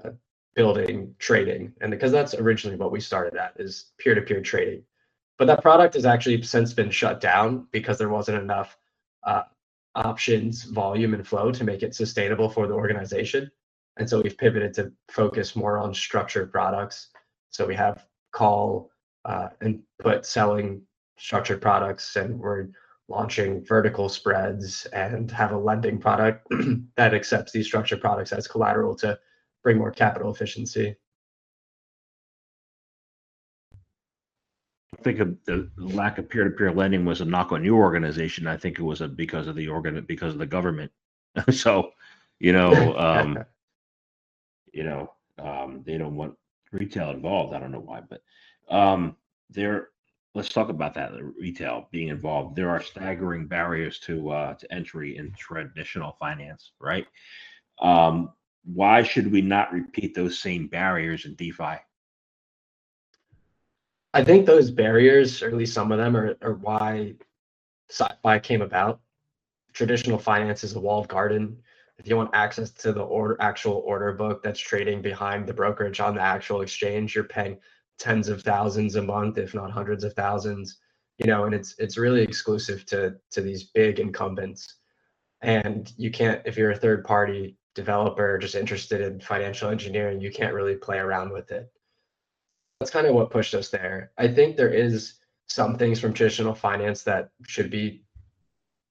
building 0.56 1.16
trading, 1.20 1.74
and 1.82 1.92
because 1.92 2.12
that's 2.12 2.34
originally 2.34 2.78
what 2.78 2.92
we 2.92 3.00
started 3.00 3.36
at 3.38 3.54
is 3.58 3.92
peer 4.00 4.16
to 4.16 4.22
peer 4.22 4.42
trading. 4.42 4.84
But 5.38 5.46
that 5.46 5.62
product 5.62 5.94
has 5.94 6.06
actually 6.06 6.42
since 6.42 6.74
been 6.74 6.92
shut 6.92 7.22
down 7.22 7.68
because 7.72 7.98
there 7.98 8.10
wasn't 8.10 8.42
enough 8.42 8.78
uh, 9.24 9.44
options, 9.96 10.64
volume, 10.64 11.14
and 11.14 11.26
flow 11.26 11.52
to 11.52 11.64
make 11.64 11.84
it 11.84 11.96
sustainable 11.96 12.50
for 12.50 12.68
the 12.68 12.74
organization. 12.74 13.50
And 13.98 14.10
so 14.10 14.22
we've 14.22 14.38
pivoted 14.38 14.74
to 14.76 14.92
focus 15.10 15.56
more 15.56 15.78
on 15.78 15.94
structured 15.94 16.52
products. 16.52 17.10
So 17.52 17.66
we 17.66 17.76
have 17.76 18.06
call 18.32 18.92
uh, 19.26 19.50
and 19.62 19.82
put 20.00 20.26
selling 20.26 20.82
structured 21.18 21.62
products, 21.62 22.16
and 22.16 22.40
we're 22.40 22.68
launching 23.10 23.66
vertical 23.66 24.08
spreads 24.08 24.86
and 24.88 25.32
have 25.32 25.52
a 25.52 25.58
lending 25.58 25.98
product 25.98 26.48
that 26.96 27.14
accepts 27.14 27.52
these 27.52 27.66
structured 27.66 28.00
products 28.00 28.32
as 28.32 28.48
collateral 28.48 28.96
to 28.96 29.18
bring 29.64 29.78
more 29.78 29.92
capital 29.92 30.32
efficiency. 30.32 30.96
I 34.98 35.02
think 35.02 35.20
of 35.20 35.36
the 35.46 35.70
lack 35.78 36.18
of 36.18 36.30
peer-to-peer 36.30 36.72
lending 36.72 37.06
was 37.06 37.22
a 37.22 37.26
knock 37.26 37.52
on 37.52 37.64
your 37.64 37.82
organization. 37.82 38.48
I 38.48 38.58
think 38.58 38.80
it 38.80 38.84
was 38.84 39.02
a 39.02 39.08
because 39.08 39.48
of 39.48 39.56
the 39.56 39.68
organ 39.68 40.04
because 40.08 40.34
of 40.34 40.40
the 40.40 40.46
government. 40.46 40.92
so, 41.52 41.92
you 42.40 42.54
know, 42.54 42.98
um, 42.98 43.40
you 44.74 44.84
know, 44.84 45.14
um, 45.40 45.84
they 45.86 45.98
don't 45.98 46.16
want 46.16 46.36
retail 46.72 47.12
involved. 47.12 47.56
I 47.56 47.60
don't 47.60 47.72
know 47.72 47.80
why, 47.80 48.02
but 48.02 48.22
um, 48.70 49.16
there. 49.50 49.90
Let's 50.36 50.50
talk 50.50 50.70
about 50.70 50.94
that. 50.94 51.12
Retail 51.40 51.88
being 51.92 52.10
involved. 52.10 52.56
There 52.56 52.70
are 52.70 52.82
staggering 52.82 53.48
barriers 53.48 54.00
to 54.02 54.30
uh, 54.30 54.54
to 54.54 54.74
entry 54.74 55.18
in 55.18 55.34
traditional 55.38 56.16
finance, 56.20 56.72
right? 56.80 57.08
Um, 57.82 58.32
why 58.64 59.02
should 59.04 59.32
we 59.32 59.42
not 59.42 59.74
repeat 59.74 60.14
those 60.14 60.40
same 60.40 60.68
barriers 60.68 61.26
in 61.26 61.36
DeFi? 61.36 61.78
I 64.14 64.24
think 64.24 64.46
those 64.46 64.72
barriers, 64.72 65.42
or 65.42 65.48
at 65.48 65.54
least 65.54 65.74
some 65.74 65.92
of 65.92 65.98
them, 65.98 66.16
are, 66.16 66.36
are 66.42 66.56
why 66.56 67.16
PsyFi 67.92 68.42
came 68.42 68.62
about. 68.62 69.00
Traditional 69.74 70.18
finance 70.18 70.64
is 70.64 70.76
a 70.76 70.80
walled 70.80 71.08
garden. 71.08 71.58
If 71.98 72.08
you 72.08 72.16
want 72.16 72.32
access 72.34 72.72
to 72.72 72.92
the 72.92 73.02
order, 73.02 73.38
actual 73.40 73.84
order 73.86 74.14
book 74.14 74.42
that's 74.42 74.60
trading 74.60 75.02
behind 75.02 75.46
the 75.46 75.54
brokerage 75.54 76.00
on 76.00 76.16
the 76.16 76.22
actual 76.22 76.62
exchange, 76.62 77.14
you're 77.14 77.26
paying 77.26 77.60
tens 78.00 78.30
of 78.30 78.42
thousands 78.42 78.96
a 78.96 79.02
month, 79.02 79.38
if 79.38 79.54
not 79.54 79.72
hundreds 79.72 80.04
of 80.04 80.14
thousands. 80.14 80.78
You 81.18 81.28
know, 81.28 81.46
and 81.46 81.54
it's 81.54 81.76
it's 81.80 81.98
really 81.98 82.22
exclusive 82.22 82.86
to 82.88 83.16
to 83.32 83.42
these 83.42 83.66
big 83.66 84.00
incumbents. 84.00 84.76
And 85.42 85.92
you 85.98 86.12
can't, 86.12 86.42
if 86.46 86.58
you're 86.58 86.72
a 86.72 86.78
third 86.78 87.06
party 87.06 87.58
developer 87.76 88.38
just 88.38 88.56
interested 88.56 89.02
in 89.02 89.22
financial 89.22 89.70
engineering, 89.70 90.20
you 90.20 90.32
can't 90.32 90.54
really 90.54 90.76
play 90.76 90.98
around 90.98 91.32
with 91.32 91.52
it 91.52 91.72
that's 92.80 92.92
kind 92.92 93.08
of 93.08 93.14
what 93.14 93.30
pushed 93.30 93.54
us 93.54 93.70
there. 93.70 94.12
I 94.18 94.28
think 94.28 94.56
there 94.56 94.74
is 94.74 95.16
some 95.48 95.78
things 95.78 96.00
from 96.00 96.14
traditional 96.14 96.56
finance 96.56 97.04
that 97.04 97.32
should 97.46 97.70
be 97.70 98.04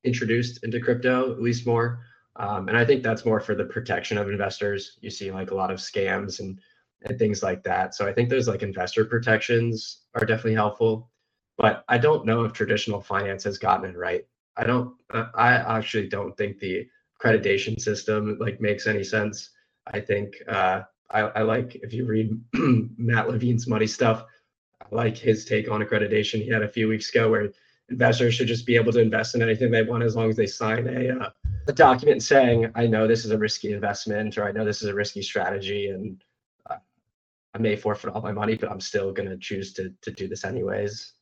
introduced 0.04 0.62
into 0.62 0.80
crypto, 0.80 1.32
at 1.32 1.40
least 1.40 1.66
more. 1.66 2.00
Um, 2.36 2.68
and 2.68 2.76
I 2.76 2.84
think 2.84 3.02
that's 3.02 3.24
more 3.24 3.40
for 3.40 3.54
the 3.54 3.64
protection 3.64 4.18
of 4.18 4.28
investors. 4.28 4.98
You 5.00 5.10
see 5.10 5.30
like 5.32 5.50
a 5.50 5.54
lot 5.54 5.70
of 5.70 5.78
scams 5.78 6.40
and 6.40 6.60
and 7.02 7.18
things 7.18 7.42
like 7.42 7.62
that. 7.64 7.94
So 7.94 8.06
I 8.06 8.12
think 8.12 8.28
those 8.28 8.48
like 8.48 8.62
investor 8.62 9.04
protections 9.04 10.02
are 10.14 10.26
definitely 10.26 10.54
helpful. 10.54 11.10
But 11.56 11.84
I 11.88 11.98
don't 11.98 12.24
know 12.24 12.44
if 12.44 12.52
traditional 12.52 13.00
finance 13.00 13.44
has 13.44 13.58
gotten 13.58 13.90
it 13.90 13.96
right. 13.96 14.24
I 14.56 14.64
don't. 14.64 14.94
I 15.12 15.52
actually 15.52 16.08
don't 16.08 16.36
think 16.36 16.58
the 16.58 16.86
accreditation 17.20 17.80
system 17.80 18.36
like 18.40 18.60
makes 18.60 18.86
any 18.86 19.04
sense. 19.04 19.50
I 19.86 20.00
think 20.00 20.34
uh, 20.48 20.82
I, 21.10 21.20
I 21.20 21.42
like 21.42 21.76
if 21.76 21.92
you 21.92 22.06
read 22.06 22.38
Matt 22.98 23.28
Levine's 23.28 23.66
money 23.66 23.86
stuff, 23.86 24.24
I 24.80 24.94
like 24.94 25.16
his 25.16 25.44
take 25.44 25.70
on 25.70 25.82
accreditation. 25.82 26.42
He 26.42 26.48
had 26.48 26.62
a 26.62 26.68
few 26.68 26.88
weeks 26.88 27.10
ago 27.10 27.30
where 27.30 27.50
investors 27.88 28.34
should 28.34 28.48
just 28.48 28.66
be 28.66 28.76
able 28.76 28.92
to 28.92 29.00
invest 29.00 29.34
in 29.34 29.42
anything 29.42 29.70
they 29.70 29.82
want 29.82 30.02
as 30.02 30.14
long 30.14 30.28
as 30.28 30.36
they 30.36 30.46
sign 30.46 30.86
a, 30.88 31.24
uh, 31.24 31.30
a 31.68 31.72
document 31.72 32.22
saying, 32.22 32.70
I 32.74 32.86
know 32.86 33.06
this 33.06 33.24
is 33.24 33.30
a 33.30 33.38
risky 33.38 33.72
investment 33.72 34.36
or 34.36 34.44
I 34.44 34.52
know 34.52 34.64
this 34.64 34.82
is 34.82 34.88
a 34.88 34.94
risky 34.94 35.22
strategy 35.22 35.88
and 35.88 36.22
uh, 36.22 36.27
I 37.58 37.60
may 37.60 37.74
forfeit 37.74 38.10
all 38.10 38.22
my 38.22 38.30
money, 38.30 38.54
but 38.54 38.70
I'm 38.70 38.80
still 38.80 39.12
going 39.12 39.28
to 39.28 39.36
choose 39.36 39.72
to 39.74 39.92
to 40.02 40.12
do 40.12 40.28
this 40.28 40.44
anyways. 40.44 41.12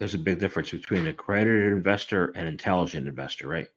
There's 0.00 0.14
a 0.14 0.18
big 0.18 0.38
difference 0.38 0.70
between 0.70 1.06
accredited 1.06 1.72
investor 1.72 2.32
and 2.36 2.46
intelligent 2.48 3.06
investor, 3.08 3.48
right? 3.48 3.68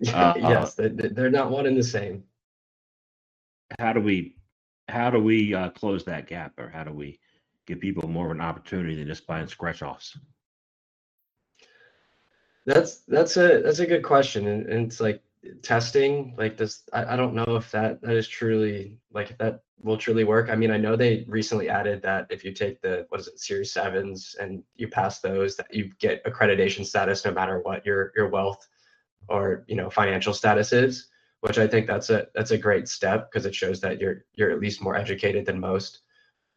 Uh, 0.14 0.32
yes, 0.36 0.74
they, 0.74 0.88
they're 0.88 1.28
not 1.28 1.50
one 1.50 1.66
and 1.66 1.76
the 1.76 1.82
same. 1.82 2.22
How 3.80 3.92
do 3.92 4.00
we, 4.00 4.36
how 4.88 5.10
do 5.10 5.18
we 5.18 5.52
uh, 5.52 5.70
close 5.70 6.04
that 6.04 6.28
gap, 6.28 6.52
or 6.56 6.68
how 6.68 6.84
do 6.84 6.92
we 6.92 7.18
give 7.66 7.80
people 7.80 8.08
more 8.08 8.26
of 8.26 8.30
an 8.30 8.40
opportunity 8.40 8.94
than 8.94 9.08
just 9.08 9.26
buying 9.26 9.48
scratch 9.48 9.82
offs? 9.82 10.16
That's 12.64 12.98
that's 13.08 13.36
a 13.36 13.60
that's 13.60 13.80
a 13.80 13.86
good 13.86 14.04
question, 14.04 14.46
and, 14.46 14.66
and 14.66 14.86
it's 14.86 15.00
like 15.00 15.20
testing 15.62 16.34
like 16.36 16.56
this. 16.56 16.82
I, 16.92 17.14
I 17.14 17.16
don't 17.16 17.34
know 17.34 17.56
if 17.56 17.70
that 17.72 18.00
that 18.02 18.16
is 18.16 18.28
truly 18.28 18.98
like 19.12 19.36
that 19.38 19.60
will 19.80 19.96
truly 19.96 20.24
work. 20.24 20.50
I 20.50 20.56
mean, 20.56 20.70
I 20.70 20.76
know 20.76 20.96
they 20.96 21.24
recently 21.28 21.68
added 21.68 22.02
that 22.02 22.26
if 22.30 22.44
you 22.44 22.52
take 22.52 22.80
the 22.80 23.06
what 23.08 23.20
is 23.20 23.28
it 23.28 23.38
Series 23.38 23.72
sevens 23.72 24.36
and 24.40 24.62
you 24.76 24.88
pass 24.88 25.20
those, 25.20 25.56
that 25.56 25.72
you 25.72 25.90
get 25.98 26.24
accreditation 26.24 26.84
status 26.84 27.24
no 27.24 27.32
matter 27.32 27.60
what 27.60 27.86
your 27.86 28.12
your 28.16 28.28
wealth 28.28 28.66
or 29.28 29.64
you 29.68 29.76
know 29.76 29.90
financial 29.90 30.32
status 30.32 30.72
is 30.72 31.08
which 31.40 31.58
i 31.58 31.66
think 31.66 31.86
that's 31.86 32.10
a 32.10 32.26
that's 32.34 32.50
a 32.50 32.58
great 32.58 32.88
step 32.88 33.30
because 33.30 33.46
it 33.46 33.54
shows 33.54 33.80
that 33.80 34.00
you're 34.00 34.24
you're 34.34 34.50
at 34.50 34.60
least 34.60 34.82
more 34.82 34.96
educated 34.96 35.44
than 35.46 35.60
most 35.60 36.00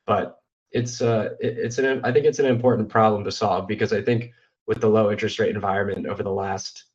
but 0.06 0.40
it's 0.72 1.02
uh 1.02 1.30
it, 1.40 1.58
it's 1.58 1.78
an 1.78 2.04
i 2.04 2.12
think 2.12 2.26
it's 2.26 2.40
an 2.40 2.46
important 2.46 2.90
problem 2.90 3.24
to 3.24 3.32
solve 3.32 3.68
because 3.68 3.94
i 3.94 4.02
think 4.02 4.32
with 4.68 4.80
the 4.80 4.88
low 4.88 5.12
interest 5.12 5.40
rate 5.40 5.54
environment 5.54 6.08
over 6.08 6.24
the 6.24 6.32
last 6.32 6.86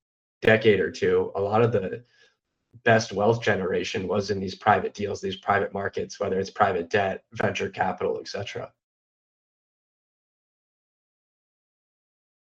decade 0.47 0.81
or 0.81 0.91
two 0.91 1.33
a 1.37 1.41
lot 1.41 1.63
of 1.63 1.73
the 1.73 2.03
best 2.85 3.13
wealth 3.13 3.43
generation 3.43 4.07
was 4.07 4.31
in 4.31 4.39
these 4.39 4.55
private 4.55 4.95
deals 4.95 5.21
these 5.21 5.37
private 5.37 5.73
markets 5.73 6.21
whether 6.21 6.39
it's 6.39 6.51
private 6.51 6.89
debt 6.89 7.25
venture 7.33 7.69
capital 7.69 8.19
etc 8.21 8.71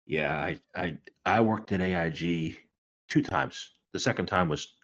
yeah 0.06 0.37
i 0.37 0.58
i 0.75 0.96
i 1.25 1.40
worked 1.40 1.73
at 1.73 1.80
aig 1.80 2.56
two 3.08 3.23
times. 3.23 3.75
The 3.92 4.00
second 4.00 4.26
time 4.26 4.49
was 4.49 4.75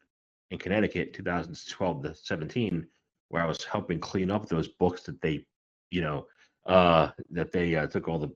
in 0.51 0.59
Connecticut, 0.59 1.13
2012 1.15 2.03
to 2.05 2.15
17, 2.15 2.87
where 3.29 3.43
I 3.43 3.47
was 3.47 3.65
helping 3.65 3.99
clean 3.99 4.31
up 4.31 4.49
those 4.49 4.69
books 4.69 5.03
that 5.03 5.21
they, 5.21 5.45
you 5.91 6.01
know, 6.01 6.27
uh, 6.67 7.11
that 7.31 7.53
they 7.53 7.75
uh, 7.77 7.87
took 7.87 8.09
all 8.09 8.19
the 8.19 8.33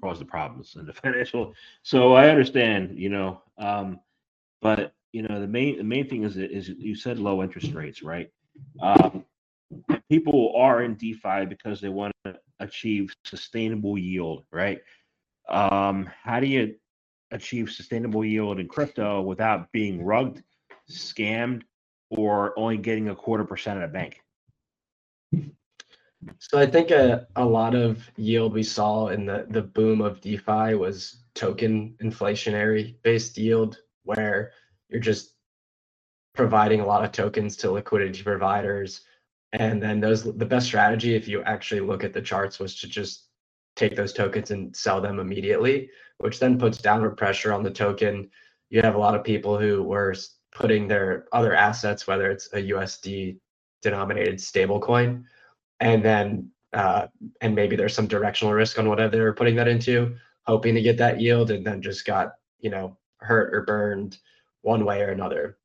caused 0.00 0.20
the 0.20 0.26
problems 0.26 0.76
in 0.78 0.86
the 0.86 0.92
financial. 1.04 1.54
So 1.82 2.14
I 2.14 2.28
understand, 2.28 2.98
you 2.98 3.08
know, 3.08 3.42
um, 3.58 4.00
but 4.60 4.92
you 5.12 5.22
know, 5.22 5.40
the 5.40 5.46
main 5.46 5.78
the 5.78 5.84
main 5.84 6.08
thing 6.08 6.24
is 6.24 6.36
is 6.36 6.68
you 6.68 6.96
said 6.96 7.18
low 7.18 7.42
interest 7.42 7.72
rates, 7.72 8.02
right? 8.02 8.30
Um, 8.80 9.24
people 10.08 10.52
are 10.56 10.82
in 10.82 10.94
DeFi 10.94 11.46
because 11.46 11.80
they 11.80 11.88
want 11.88 12.12
to 12.24 12.36
achieve 12.60 13.14
sustainable 13.24 13.98
yield, 13.98 14.44
right? 14.50 14.80
Um, 15.48 16.08
how 16.22 16.40
do 16.40 16.46
you 16.46 16.74
achieve 17.30 17.70
sustainable 17.70 18.24
yield 18.24 18.58
in 18.58 18.68
crypto 18.68 19.20
without 19.20 19.70
being 19.72 20.04
rugged, 20.04 20.42
scammed, 20.90 21.62
or 22.10 22.58
only 22.58 22.76
getting 22.76 23.08
a 23.08 23.14
quarter 23.14 23.44
percent 23.44 23.78
at 23.78 23.84
a 23.84 23.88
bank? 23.88 24.23
So 26.38 26.58
I 26.58 26.66
think 26.66 26.90
a, 26.90 27.26
a 27.36 27.44
lot 27.44 27.74
of 27.74 28.10
yield 28.16 28.52
we 28.52 28.62
saw 28.62 29.08
in 29.08 29.26
the, 29.26 29.46
the 29.50 29.62
boom 29.62 30.00
of 30.00 30.20
DeFi 30.20 30.74
was 30.74 31.24
token 31.34 31.94
inflationary 32.02 32.96
based 33.02 33.36
yield, 33.38 33.78
where 34.04 34.52
you're 34.88 35.00
just 35.00 35.34
providing 36.34 36.80
a 36.80 36.86
lot 36.86 37.04
of 37.04 37.12
tokens 37.12 37.56
to 37.56 37.70
liquidity 37.70 38.22
providers. 38.22 39.02
And 39.52 39.82
then 39.82 40.00
those 40.00 40.24
the 40.24 40.46
best 40.46 40.66
strategy, 40.66 41.14
if 41.14 41.28
you 41.28 41.42
actually 41.42 41.80
look 41.80 42.04
at 42.04 42.12
the 42.12 42.22
charts, 42.22 42.58
was 42.58 42.78
to 42.80 42.88
just 42.88 43.28
take 43.76 43.96
those 43.96 44.12
tokens 44.12 44.50
and 44.50 44.74
sell 44.74 45.00
them 45.00 45.18
immediately 45.18 45.90
which 46.18 46.38
then 46.38 46.58
puts 46.58 46.78
downward 46.78 47.16
pressure 47.16 47.52
on 47.52 47.62
the 47.62 47.70
token. 47.70 48.30
You 48.70 48.82
have 48.82 48.94
a 48.94 48.98
lot 48.98 49.14
of 49.14 49.24
people 49.24 49.58
who 49.58 49.82
were 49.82 50.14
putting 50.54 50.88
their 50.88 51.26
other 51.32 51.54
assets, 51.54 52.06
whether 52.06 52.30
it's 52.30 52.48
a 52.52 52.70
USD 52.70 53.38
denominated 53.82 54.36
stablecoin, 54.36 55.24
and 55.80 56.04
then 56.04 56.50
uh, 56.72 57.06
and 57.40 57.54
maybe 57.54 57.76
there's 57.76 57.94
some 57.94 58.08
directional 58.08 58.52
risk 58.52 58.78
on 58.78 58.88
whatever 58.88 59.16
they're 59.16 59.32
putting 59.32 59.56
that 59.56 59.68
into, 59.68 60.16
hoping 60.42 60.74
to 60.74 60.82
get 60.82 60.98
that 60.98 61.20
yield, 61.20 61.50
and 61.50 61.66
then 61.66 61.80
just 61.80 62.04
got 62.04 62.34
you 62.60 62.70
know 62.70 62.96
hurt 63.18 63.54
or 63.54 63.62
burned 63.62 64.18
one 64.62 64.84
way 64.84 65.02
or 65.02 65.10
another. 65.10 65.58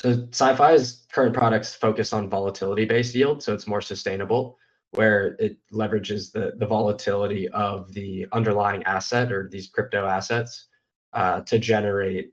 So 0.00 0.16
PsyFi's 0.16 1.06
current 1.12 1.34
products 1.34 1.74
focus 1.74 2.12
on 2.12 2.28
volatility-based 2.28 3.14
yield, 3.14 3.42
so 3.42 3.54
it's 3.54 3.66
more 3.66 3.80
sustainable, 3.80 4.58
where 4.92 5.36
it 5.38 5.56
leverages 5.72 6.32
the 6.32 6.52
the 6.56 6.66
volatility 6.66 7.48
of 7.48 7.92
the 7.92 8.26
underlying 8.32 8.82
asset 8.84 9.32
or 9.32 9.48
these 9.50 9.68
crypto 9.68 10.06
assets 10.06 10.66
uh, 11.12 11.40
to 11.42 11.58
generate 11.58 12.32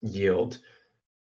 yield. 0.00 0.58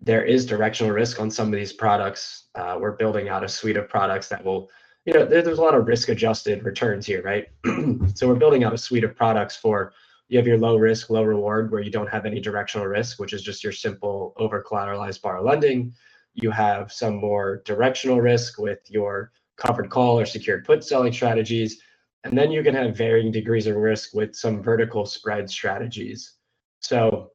There 0.01 0.23
is 0.23 0.45
directional 0.45 0.93
risk 0.93 1.19
on 1.19 1.29
some 1.29 1.47
of 1.47 1.53
these 1.53 1.73
products. 1.73 2.47
Uh, 2.55 2.77
we're 2.79 2.95
building 2.95 3.29
out 3.29 3.43
a 3.43 3.49
suite 3.49 3.77
of 3.77 3.87
products 3.87 4.27
that 4.29 4.43
will, 4.43 4.69
you 5.05 5.13
know, 5.13 5.25
there, 5.25 5.41
there's 5.41 5.57
a 5.57 5.61
lot 5.61 5.75
of 5.75 5.87
risk-adjusted 5.87 6.63
returns 6.63 7.05
here, 7.05 7.21
right? 7.23 7.47
so 8.15 8.27
we're 8.27 8.35
building 8.35 8.63
out 8.63 8.73
a 8.73 8.77
suite 8.77 9.03
of 9.03 9.15
products 9.15 9.55
for 9.55 9.93
you 10.27 10.37
have 10.37 10.47
your 10.47 10.57
low 10.57 10.77
risk, 10.77 11.09
low 11.09 11.23
reward, 11.23 11.71
where 11.71 11.81
you 11.81 11.91
don't 11.91 12.09
have 12.09 12.25
any 12.25 12.39
directional 12.39 12.87
risk, 12.87 13.19
which 13.19 13.33
is 13.33 13.41
just 13.41 13.65
your 13.65 13.73
simple 13.73 14.33
over 14.37 14.63
collateralized 14.63 15.21
borrow 15.21 15.43
lending. 15.43 15.93
You 16.35 16.51
have 16.51 16.93
some 16.93 17.15
more 17.15 17.61
directional 17.65 18.21
risk 18.21 18.57
with 18.57 18.79
your 18.89 19.33
covered 19.57 19.89
call 19.89 20.17
or 20.17 20.25
secured 20.25 20.63
put 20.63 20.85
selling 20.85 21.11
strategies. 21.11 21.81
And 22.23 22.37
then 22.37 22.49
you 22.49 22.63
can 22.63 22.73
have 22.75 22.95
varying 22.95 23.31
degrees 23.31 23.67
of 23.67 23.75
risk 23.75 24.13
with 24.13 24.33
some 24.33 24.63
vertical 24.63 25.05
spread 25.05 25.49
strategies. 25.49 26.35
So 26.79 27.31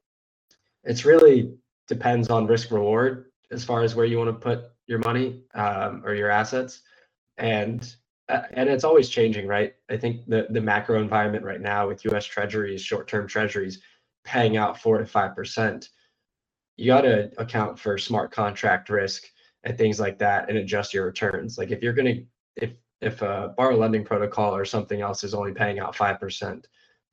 it's 0.84 1.04
really 1.04 1.52
depends 1.88 2.30
on 2.30 2.46
risk 2.46 2.70
reward 2.70 3.26
as 3.50 3.62
far 3.62 3.82
as 3.82 3.94
where 3.94 4.06
you 4.06 4.16
want 4.16 4.30
to 4.30 4.32
put 4.32 4.70
your 4.86 5.00
money 5.00 5.42
um, 5.54 6.02
or 6.04 6.14
your 6.14 6.30
assets. 6.30 6.80
And 7.38 7.94
uh, 8.28 8.42
and 8.52 8.68
it's 8.68 8.84
always 8.84 9.08
changing, 9.08 9.46
right? 9.46 9.74
I 9.88 9.96
think 9.96 10.26
the 10.26 10.46
the 10.50 10.60
macro 10.60 11.00
environment 11.00 11.44
right 11.44 11.60
now 11.60 11.86
with 11.88 12.04
U.S. 12.06 12.24
Treasuries, 12.24 12.82
short-term 12.82 13.28
Treasuries, 13.28 13.80
paying 14.24 14.56
out 14.56 14.80
four 14.80 14.98
to 14.98 15.06
five 15.06 15.34
percent, 15.34 15.90
you 16.76 16.86
got 16.86 17.02
to 17.02 17.30
account 17.38 17.78
for 17.78 17.96
smart 17.98 18.32
contract 18.32 18.90
risk 18.90 19.24
and 19.64 19.76
things 19.78 20.00
like 20.00 20.18
that, 20.18 20.48
and 20.48 20.58
adjust 20.58 20.92
your 20.92 21.06
returns. 21.06 21.58
Like 21.58 21.70
if 21.70 21.82
you're 21.82 21.92
gonna 21.92 22.16
if 22.56 22.72
if 23.00 23.22
a 23.22 23.54
borrow 23.56 23.76
lending 23.76 24.04
protocol 24.04 24.56
or 24.56 24.64
something 24.64 25.00
else 25.00 25.22
is 25.24 25.34
only 25.34 25.52
paying 25.52 25.78
out 25.78 25.94
five 25.94 26.18
percent, 26.20 26.66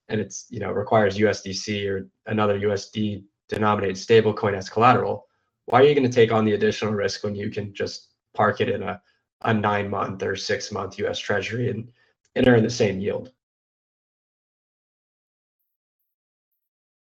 and 0.10 0.20
it's 0.20 0.48
you 0.50 0.60
know 0.60 0.72
requires 0.72 1.18
USDC 1.18 1.90
or 1.90 2.10
another 2.26 2.60
USD 2.60 3.24
denominated 3.50 3.98
stablecoin 3.98 4.58
as 4.58 4.70
collateral, 4.70 5.28
why 5.66 5.82
are 5.82 5.86
you 5.86 5.94
going 5.94 6.10
to 6.10 6.14
take 6.14 6.32
on 6.32 6.46
the 6.46 6.54
additional 6.54 6.94
risk 6.94 7.24
when 7.24 7.36
you 7.36 7.50
can 7.50 7.74
just 7.74 8.10
park 8.34 8.62
it 8.62 8.70
in 8.70 8.84
a 8.84 9.02
a 9.44 9.54
nine 9.54 9.90
month 9.90 10.24
or 10.24 10.36
six 10.36 10.72
month 10.72 11.00
US 11.00 11.20
Treasury 11.20 11.70
and, 11.70 11.92
and 12.36 12.48
earn 12.48 12.64
the 12.64 12.70
same 12.70 13.00
yield. 13.00 13.32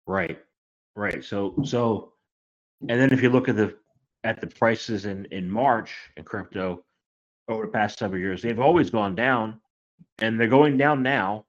Right. 0.07 0.39
Right. 0.97 1.23
So 1.25 1.55
so 1.65 2.13
and 2.89 3.01
then 3.01 3.13
if 3.13 3.23
you 3.23 3.31
look 3.31 3.49
at 3.49 3.57
the 3.57 3.77
at 4.25 4.41
the 4.41 4.47
prices 4.47 5.05
in 5.07 5.27
in 5.27 5.51
March 5.51 5.95
in 6.17 6.25
crypto 6.25 6.85
over 7.49 7.67
the 7.67 7.73
past 7.73 7.99
several 7.99 8.21
years, 8.21 8.43
they've 8.43 8.61
always 8.61 8.91
gone 8.91 9.15
down 9.15 9.61
and 10.21 10.39
they're 10.39 10.49
going 10.49 10.77
down 10.77 11.03
now. 11.03 11.45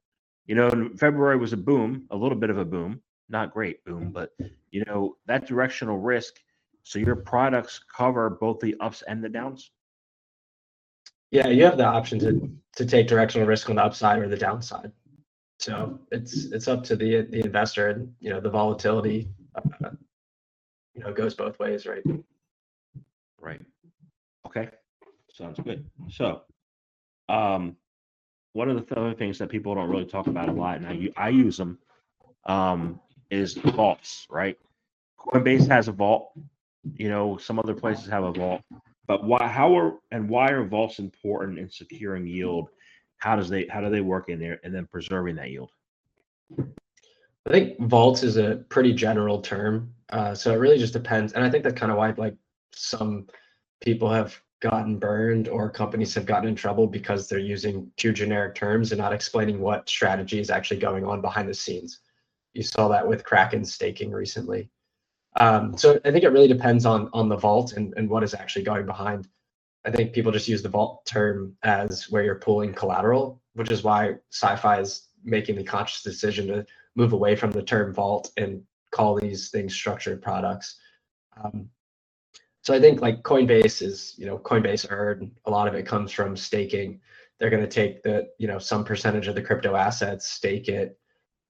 You 0.46 0.56
know, 0.56 0.90
February 0.98 1.38
was 1.38 1.54
a 1.54 1.58
boom, 1.58 2.06
a 2.12 2.18
little 2.18 2.38
bit 2.38 2.50
of 2.50 2.58
a 2.58 2.66
boom, 2.66 3.02
not 3.30 3.54
great 3.54 3.84
boom, 3.86 4.12
but 4.12 4.32
you 4.72 4.84
know, 4.86 5.16
that 5.28 5.48
directional 5.48 5.98
risk. 5.98 6.36
So 6.84 7.00
your 7.00 7.16
products 7.16 7.80
cover 7.96 8.30
both 8.30 8.60
the 8.60 8.76
ups 8.80 9.04
and 9.08 9.24
the 9.24 9.30
downs. 9.30 9.72
Yeah, 11.32 11.48
you 11.48 11.64
have 11.66 11.78
the 11.78 11.86
option 11.86 12.20
to 12.20 12.52
to 12.78 12.86
take 12.86 13.08
directional 13.08 13.48
risk 13.48 13.70
on 13.70 13.78
the 13.78 13.84
upside 13.84 14.20
or 14.20 14.28
the 14.30 14.38
downside. 14.38 14.92
So 15.60 16.00
it's 16.12 16.46
it's 16.46 16.68
up 16.68 16.84
to 16.86 16.96
the 16.96 17.24
the 17.24 17.42
investor, 17.46 17.90
and 17.90 18.14
you 18.20 18.30
know 18.32 18.42
the 18.42 18.50
volatility, 18.50 19.30
uh, 19.56 19.62
you 20.96 21.04
know, 21.04 21.14
goes 21.14 21.36
both 21.36 21.60
ways, 21.60 21.86
right? 21.86 22.04
Right. 23.40 23.62
Okay. 24.48 24.70
Sounds 25.34 25.60
good. 25.60 25.86
So, 26.10 26.44
um, 27.30 27.78
one 28.54 28.70
of 28.70 28.88
the 28.88 29.00
other 29.00 29.14
things 29.14 29.40
that 29.40 29.50
people 29.50 29.76
don't 29.76 29.90
really 29.90 30.06
talk 30.06 30.28
about 30.28 30.50
a 30.50 30.54
lot, 30.54 30.78
and 30.78 30.88
I 30.88 31.10
I 31.18 31.30
use 31.30 31.58
them, 31.58 31.80
um, 32.46 33.00
is 33.30 33.54
vaults. 33.56 34.28
Right. 34.30 34.58
Coinbase 35.20 35.68
has 35.70 35.88
a 35.88 35.92
vault. 35.94 36.32
You 36.96 37.10
know, 37.10 37.38
some 37.38 37.60
other 37.60 37.76
places 37.76 38.08
have 38.08 38.24
a 38.24 38.32
vault. 38.34 38.62
But 39.12 39.26
why, 39.26 39.46
how 39.46 39.78
are 39.78 39.96
and 40.12 40.30
why 40.30 40.52
are 40.52 40.64
vaults 40.64 41.00
important 41.00 41.60
in 41.60 41.70
securing 41.70 42.26
yield? 42.26 42.70
How 43.18 43.36
does 43.36 43.50
they 43.50 43.68
how 43.68 43.82
do 43.82 43.90
they 43.90 44.00
work 44.00 44.30
in 44.30 44.40
there 44.40 44.62
and 44.64 44.74
then 44.74 44.88
preserving 44.90 45.36
that 45.36 45.50
yield? 45.50 45.70
I 46.58 47.50
think 47.50 47.78
vaults 47.78 48.24
is 48.24 48.38
a 48.38 48.64
pretty 48.70 48.94
general 48.94 49.42
term, 49.42 49.94
uh, 50.14 50.34
so 50.34 50.54
it 50.54 50.60
really 50.60 50.78
just 50.78 50.94
depends. 50.94 51.34
And 51.34 51.44
I 51.44 51.50
think 51.50 51.66
that's 51.66 51.78
kind 51.78 51.92
of 51.92 51.98
why 51.98 52.14
like 52.16 52.38
some 52.72 53.28
people 53.82 54.10
have 54.10 54.40
gotten 54.62 54.98
burned 54.98 55.50
or 55.50 55.70
companies 55.70 56.16
have 56.16 56.26
gotten 56.26 56.48
in 56.48 56.56
trouble 56.56 56.88
because 56.88 57.28
they're 57.28 57.38
using 57.38 57.92
too 57.98 58.14
generic 58.14 58.56
terms 58.56 58.94
and 58.94 59.02
not 59.02 59.12
explaining 59.12 59.60
what 59.60 59.90
strategy 59.90 60.40
is 60.40 60.50
actually 60.50 60.80
going 60.80 61.04
on 61.04 61.20
behind 61.20 61.50
the 61.50 61.54
scenes. 61.54 62.00
You 62.54 62.64
saw 62.64 62.88
that 62.88 63.06
with 63.06 63.26
Kraken 63.26 63.66
staking 63.66 64.12
recently. 64.12 64.70
Um, 65.38 65.78
so 65.78 66.00
I 66.04 66.12
think 66.12 66.24
it 66.24 66.30
really 66.30 66.48
depends 66.48 66.86
on 66.86 67.10
on 67.14 67.30
the 67.30 67.38
vault 67.38 67.74
and, 67.74 67.94
and 67.96 68.10
what 68.10 68.24
is 68.24 68.34
actually 68.34 68.64
going 68.64 68.86
behind. 68.86 69.28
I 69.86 69.92
think 69.92 70.14
people 70.14 70.32
just 70.32 70.48
use 70.48 70.62
the 70.62 70.70
vault 70.70 71.06
term 71.06 71.56
as 71.64 72.10
where 72.10 72.24
you're 72.24 72.36
pulling 72.36 72.74
collateral, 72.74 73.42
which 73.54 73.72
is 73.72 73.84
why 73.84 74.16
PsyFi 74.32 74.82
is 74.82 75.08
making 75.24 75.56
the 75.56 75.64
conscious 75.64 76.04
decision 76.04 76.48
to 76.48 76.66
move 76.96 77.14
away 77.14 77.36
from 77.36 77.52
the 77.52 77.64
term 77.64 77.94
vault 77.94 78.32
and 78.38 78.62
call 78.92 79.16
these 79.16 79.50
things 79.50 79.74
structured 79.74 80.22
products. 80.22 80.78
Um, 81.42 81.70
so 82.62 82.74
I 82.76 82.80
think 82.80 83.02
like 83.02 83.24
Coinbase 83.24 83.82
is, 83.82 84.14
you 84.18 84.26
know, 84.26 84.38
Coinbase 84.38 84.86
earned 84.92 85.32
a 85.46 85.52
lot 85.52 85.68
of 85.68 85.74
it 85.74 85.86
comes 85.86 86.12
from 86.12 86.36
staking. 86.36 87.00
They're 87.40 87.50
going 87.50 87.64
to 87.64 87.68
take 87.68 88.04
the, 88.04 88.28
you 88.38 88.48
know, 88.48 88.60
some 88.60 88.84
percentage 88.84 89.28
of 89.28 89.34
the 89.34 89.42
crypto 89.42 89.76
assets, 89.76 90.30
stake 90.30 90.68
it, 90.68 91.00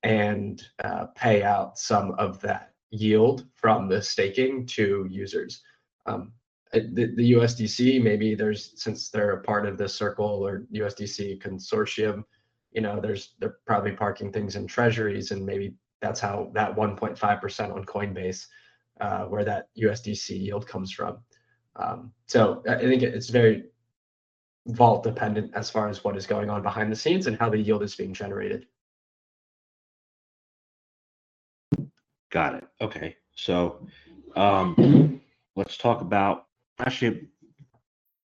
and 0.03 0.65
uh, 0.83 1.07
pay 1.15 1.43
out 1.43 1.77
some 1.77 2.11
of 2.11 2.39
that 2.41 2.70
yield 2.91 3.45
from 3.55 3.87
the 3.87 4.01
staking 4.01 4.65
to 4.67 5.07
users. 5.09 5.61
Um, 6.05 6.33
the, 6.73 7.13
the 7.15 7.33
USDC, 7.33 8.01
maybe 8.01 8.35
there's 8.35 8.73
since 8.81 9.09
they're 9.09 9.31
a 9.31 9.43
part 9.43 9.65
of 9.65 9.77
the 9.77 9.89
Circle 9.89 10.45
or 10.45 10.65
USDC 10.73 11.41
consortium, 11.41 12.23
you 12.71 12.81
know, 12.81 13.01
there's 13.01 13.33
they're 13.39 13.57
probably 13.65 13.91
parking 13.91 14.31
things 14.31 14.55
in 14.55 14.67
treasuries, 14.67 15.31
and 15.31 15.45
maybe 15.45 15.75
that's 16.01 16.19
how 16.19 16.51
that 16.53 16.75
1.5% 16.75 17.73
on 17.73 17.85
Coinbase, 17.85 18.47
uh, 19.01 19.25
where 19.25 19.43
that 19.43 19.67
USDC 19.77 20.29
yield 20.29 20.67
comes 20.67 20.91
from. 20.91 21.17
Um, 21.75 22.11
so 22.27 22.63
I 22.67 22.77
think 22.77 23.03
it's 23.03 23.29
very 23.29 23.65
vault 24.67 25.03
dependent 25.03 25.51
as 25.55 25.69
far 25.69 25.89
as 25.89 26.03
what 26.03 26.15
is 26.15 26.27
going 26.27 26.49
on 26.49 26.61
behind 26.61 26.91
the 26.91 26.95
scenes 26.95 27.27
and 27.27 27.37
how 27.37 27.49
the 27.49 27.57
yield 27.57 27.83
is 27.83 27.95
being 27.95 28.13
generated. 28.13 28.67
Got 32.31 32.55
it. 32.55 32.67
Okay. 32.79 33.17
So 33.35 33.85
um, 34.35 35.21
let's 35.55 35.77
talk 35.77 36.01
about 36.01 36.47
actually 36.79 37.27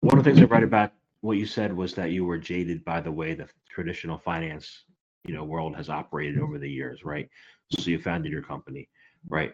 one 0.02 0.18
of 0.18 0.24
the 0.24 0.30
things 0.30 0.42
I 0.42 0.46
read 0.46 0.64
about 0.64 0.94
what 1.22 1.38
you 1.38 1.46
said 1.46 1.76
was 1.76 1.94
that 1.96 2.12
you 2.12 2.24
were 2.24 2.38
jaded 2.38 2.86
by 2.86 3.02
the 3.02 3.12
way 3.12 3.34
the 3.34 3.48
traditional 3.70 4.18
finance 4.18 4.84
you 5.26 5.34
know 5.34 5.44
world 5.44 5.76
has 5.76 5.90
operated 5.90 6.40
over 6.40 6.58
the 6.58 6.70
years, 6.70 7.04
right? 7.04 7.30
So 7.72 7.90
you 7.90 8.00
founded 8.00 8.32
your 8.32 8.42
company, 8.42 8.88
right? 9.28 9.54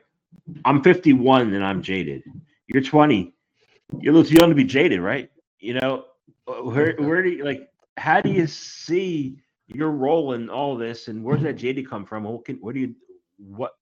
I'm 0.66 0.84
51 0.84 1.54
and 1.54 1.64
I'm 1.64 1.82
jaded. 1.82 2.24
You're 2.68 2.84
20. 2.84 3.34
You're 4.00 4.14
a 4.14 4.16
little 4.18 4.30
too 4.30 4.40
young 4.40 4.50
to 4.50 4.56
be 4.56 4.64
jaded, 4.64 5.00
right? 5.02 5.30
You 5.60 5.76
know, 5.76 6.06
where 6.46 6.96
where 6.98 7.24
do 7.24 7.30
you 7.30 7.46
like? 7.46 7.70
How 7.98 8.22
do 8.22 8.32
you 8.32 8.48
see 8.48 9.38
your 9.68 9.92
role 9.92 10.34
in 10.34 10.50
all 10.50 10.76
this, 10.76 11.08
and 11.08 11.24
where 11.24 11.38
does 11.38 11.44
that 11.44 11.54
jaded 11.54 11.90
come 11.90 12.06
from? 12.06 12.24
What 12.24 12.46
can 12.46 12.58
what 12.58 12.74
do 12.74 12.82
you 12.82 12.96
what 13.38 13.74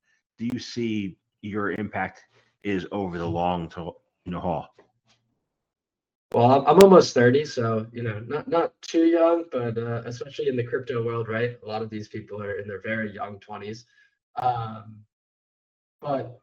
do 0.41 0.49
you 0.51 0.59
see 0.59 1.17
your 1.43 1.71
impact 1.71 2.23
is 2.63 2.87
over 2.91 3.19
the 3.19 3.25
long 3.25 3.69
to, 3.69 3.91
you 4.25 4.31
know 4.31 4.39
haul? 4.39 4.67
Well, 6.33 6.65
I'm 6.65 6.79
almost 6.81 7.13
30, 7.13 7.45
so 7.45 7.85
you 7.91 8.01
know, 8.01 8.19
not 8.25 8.47
not 8.47 8.73
too 8.81 9.05
young, 9.05 9.43
but 9.51 9.77
uh, 9.77 10.01
especially 10.05 10.47
in 10.47 10.55
the 10.55 10.63
crypto 10.63 11.05
world, 11.05 11.27
right? 11.27 11.59
A 11.61 11.67
lot 11.67 11.83
of 11.83 11.91
these 11.91 12.07
people 12.07 12.41
are 12.41 12.53
in 12.53 12.67
their 12.67 12.81
very 12.81 13.13
young 13.13 13.39
20s. 13.39 13.83
Um, 14.35 14.95
but 16.01 16.39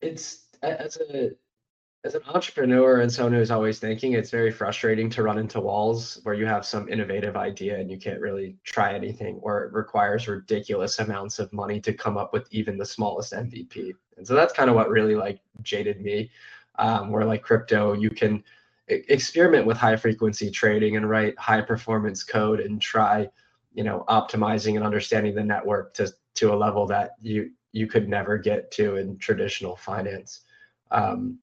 it's 0.00 0.46
as 0.62 0.96
a 0.96 1.32
as 2.02 2.14
an 2.14 2.22
entrepreneur 2.28 3.00
and 3.00 3.12
someone 3.12 3.34
who's 3.34 3.50
always 3.50 3.78
thinking, 3.78 4.14
it's 4.14 4.30
very 4.30 4.50
frustrating 4.50 5.10
to 5.10 5.22
run 5.22 5.38
into 5.38 5.60
walls 5.60 6.18
where 6.22 6.34
you 6.34 6.46
have 6.46 6.64
some 6.64 6.88
innovative 6.88 7.36
idea 7.36 7.78
and 7.78 7.90
you 7.90 7.98
can't 7.98 8.20
really 8.20 8.56
try 8.64 8.94
anything, 8.94 9.38
or 9.42 9.64
it 9.64 9.72
requires 9.74 10.26
ridiculous 10.26 10.98
amounts 10.98 11.38
of 11.38 11.52
money 11.52 11.78
to 11.80 11.92
come 11.92 12.16
up 12.16 12.32
with 12.32 12.48
even 12.50 12.78
the 12.78 12.86
smallest 12.86 13.34
MVP. 13.34 13.92
And 14.16 14.26
so 14.26 14.34
that's 14.34 14.54
kind 14.54 14.70
of 14.70 14.76
what 14.76 14.88
really 14.88 15.14
like 15.14 15.40
jaded 15.62 16.00
me. 16.00 16.30
Um, 16.76 17.10
where 17.10 17.26
like 17.26 17.42
crypto, 17.42 17.92
you 17.92 18.08
can 18.08 18.42
experiment 18.88 19.66
with 19.66 19.76
high 19.76 19.96
frequency 19.96 20.50
trading 20.50 20.96
and 20.96 21.08
write 21.10 21.38
high 21.38 21.60
performance 21.60 22.24
code 22.24 22.60
and 22.60 22.80
try, 22.80 23.28
you 23.74 23.84
know, 23.84 24.04
optimizing 24.08 24.76
and 24.76 24.84
understanding 24.84 25.34
the 25.34 25.44
network 25.44 25.92
to 25.94 26.10
to 26.36 26.54
a 26.54 26.56
level 26.56 26.86
that 26.86 27.10
you 27.20 27.50
you 27.72 27.86
could 27.86 28.08
never 28.08 28.38
get 28.38 28.70
to 28.72 28.96
in 28.96 29.18
traditional 29.18 29.76
finance. 29.76 30.40
Um, 30.90 31.38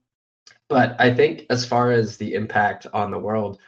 but 0.69 0.95
I 0.99 1.13
think 1.13 1.45
as 1.49 1.65
far 1.65 1.91
as 1.91 2.17
the 2.17 2.33
impact 2.33 2.88
on 2.93 3.12
the 3.12 3.19
world, 3.19 3.60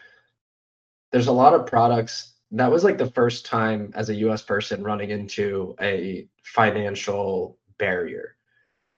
there's 1.11 1.27
a 1.27 1.31
lot 1.31 1.53
of 1.53 1.65
products. 1.65 2.33
That 2.51 2.71
was 2.71 2.83
like 2.83 2.97
the 2.97 3.11
first 3.11 3.45
time 3.45 3.91
as 3.95 4.09
a 4.09 4.15
US 4.15 4.41
person 4.41 4.83
running 4.83 5.11
into 5.11 5.75
a 5.81 6.27
financial 6.43 7.57
barrier. 7.77 8.35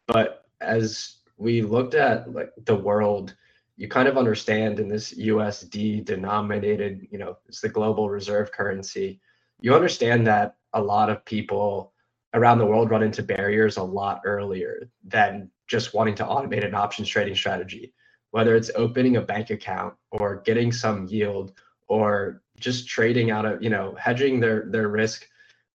But 0.08 0.46
as 0.60 1.17
we 1.38 1.62
looked 1.62 1.96
at 1.96 2.34
like 2.34 2.52
the 2.65 2.76
world, 2.76 3.36
you 3.78 3.88
kind 3.88 4.08
of 4.08 4.17
understand 4.17 4.80
in 4.80 4.88
this 4.88 5.13
USD 5.13 6.06
denominated, 6.06 7.08
you 7.12 7.17
know, 7.17 7.38
it's 7.48 7.62
the 7.62 7.70
global 7.70 8.10
reserve 8.10 8.52
currency. 8.52 9.20
You 9.60 9.74
understand 9.74 10.28
that 10.28 10.56
a 10.74 10.82
lot 10.82 11.10
of 11.10 11.26
people 11.26 11.94
around 12.34 12.60
the 12.60 12.65
world 12.65 12.89
run 12.89 13.04
into 13.04 13.24
barriers 13.24 13.78
a 13.78 13.84
lot 13.84 14.22
earlier 14.26 14.89
than 15.04 15.50
just 15.72 15.94
wanting 15.94 16.16
to 16.16 16.26
automate 16.26 16.66
an 16.66 16.76
options 16.76 17.08
trading 17.08 17.34
strategy, 17.34 17.94
whether 18.32 18.58
it's 18.58 18.70
opening 18.76 19.16
a 19.16 19.22
bank 19.22 19.50
account 19.50 19.94
or 20.12 20.42
getting 20.42 20.70
some 20.70 21.08
yield 21.08 21.54
or 21.88 22.42
just 22.60 22.90
trading 22.90 23.32
out 23.32 23.46
of, 23.46 23.64
you 23.64 23.70
know, 23.70 23.96
hedging 23.98 24.42
their 24.42 24.66
their 24.70 24.90
risk 24.90 25.26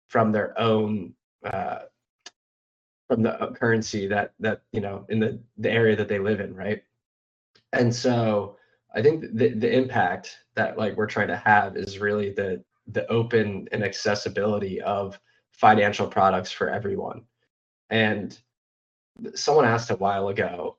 from 0.08 0.32
their 0.32 0.58
own 0.58 1.14
uh, 1.44 1.82
from 3.08 3.22
the 3.22 3.54
currency 3.54 4.08
that 4.08 4.32
that 4.40 4.62
you 4.72 4.80
know 4.80 5.06
in 5.08 5.20
the 5.20 5.40
the 5.58 5.70
area 5.70 5.94
that 5.94 6.08
they 6.08 6.18
live 6.18 6.40
in, 6.40 6.52
right? 6.56 6.82
And 7.72 7.94
so 7.94 8.56
I 8.96 9.00
think 9.00 9.22
the 9.32 9.50
the 9.50 9.72
impact 9.72 10.38
that 10.56 10.76
like 10.76 10.96
we're 10.96 11.06
trying 11.06 11.28
to 11.28 11.36
have 11.36 11.76
is 11.76 12.00
really 12.00 12.30
the 12.30 12.64
the 12.88 13.06
open 13.06 13.68
and 13.70 13.84
accessibility 13.84 14.82
of 14.82 15.20
financial 15.52 16.08
products 16.08 16.50
for 16.50 16.68
everyone. 16.68 17.22
And 17.90 18.36
someone 19.34 19.64
asked 19.64 19.90
a 19.90 19.96
while 19.96 20.28
ago, 20.28 20.76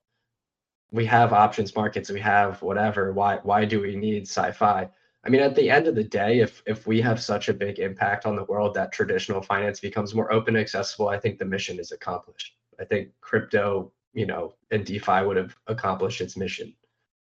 we 0.91 1.05
have 1.05 1.33
options 1.33 1.75
markets, 1.75 2.09
we 2.09 2.19
have 2.21 2.61
whatever. 2.61 3.11
Why 3.13 3.39
why 3.43 3.65
do 3.65 3.81
we 3.81 3.95
need 3.95 4.25
PsyFi? 4.25 4.89
I 5.25 5.29
mean, 5.29 5.41
at 5.41 5.55
the 5.55 5.69
end 5.69 5.87
of 5.87 5.95
the 5.95 6.03
day, 6.03 6.39
if 6.39 6.61
if 6.65 6.85
we 6.87 7.01
have 7.01 7.21
such 7.21 7.49
a 7.49 7.53
big 7.53 7.79
impact 7.79 8.25
on 8.25 8.35
the 8.35 8.45
world 8.45 8.73
that 8.75 8.91
traditional 8.91 9.41
finance 9.41 9.79
becomes 9.79 10.13
more 10.13 10.31
open 10.31 10.55
and 10.55 10.61
accessible, 10.61 11.09
I 11.09 11.19
think 11.19 11.39
the 11.39 11.45
mission 11.45 11.79
is 11.79 11.91
accomplished. 11.91 12.55
I 12.79 12.85
think 12.85 13.09
crypto, 13.21 13.91
you 14.13 14.25
know, 14.25 14.53
and 14.71 14.85
DeFi 14.85 15.23
would 15.25 15.37
have 15.37 15.55
accomplished 15.67 16.21
its 16.21 16.37
mission. 16.37 16.73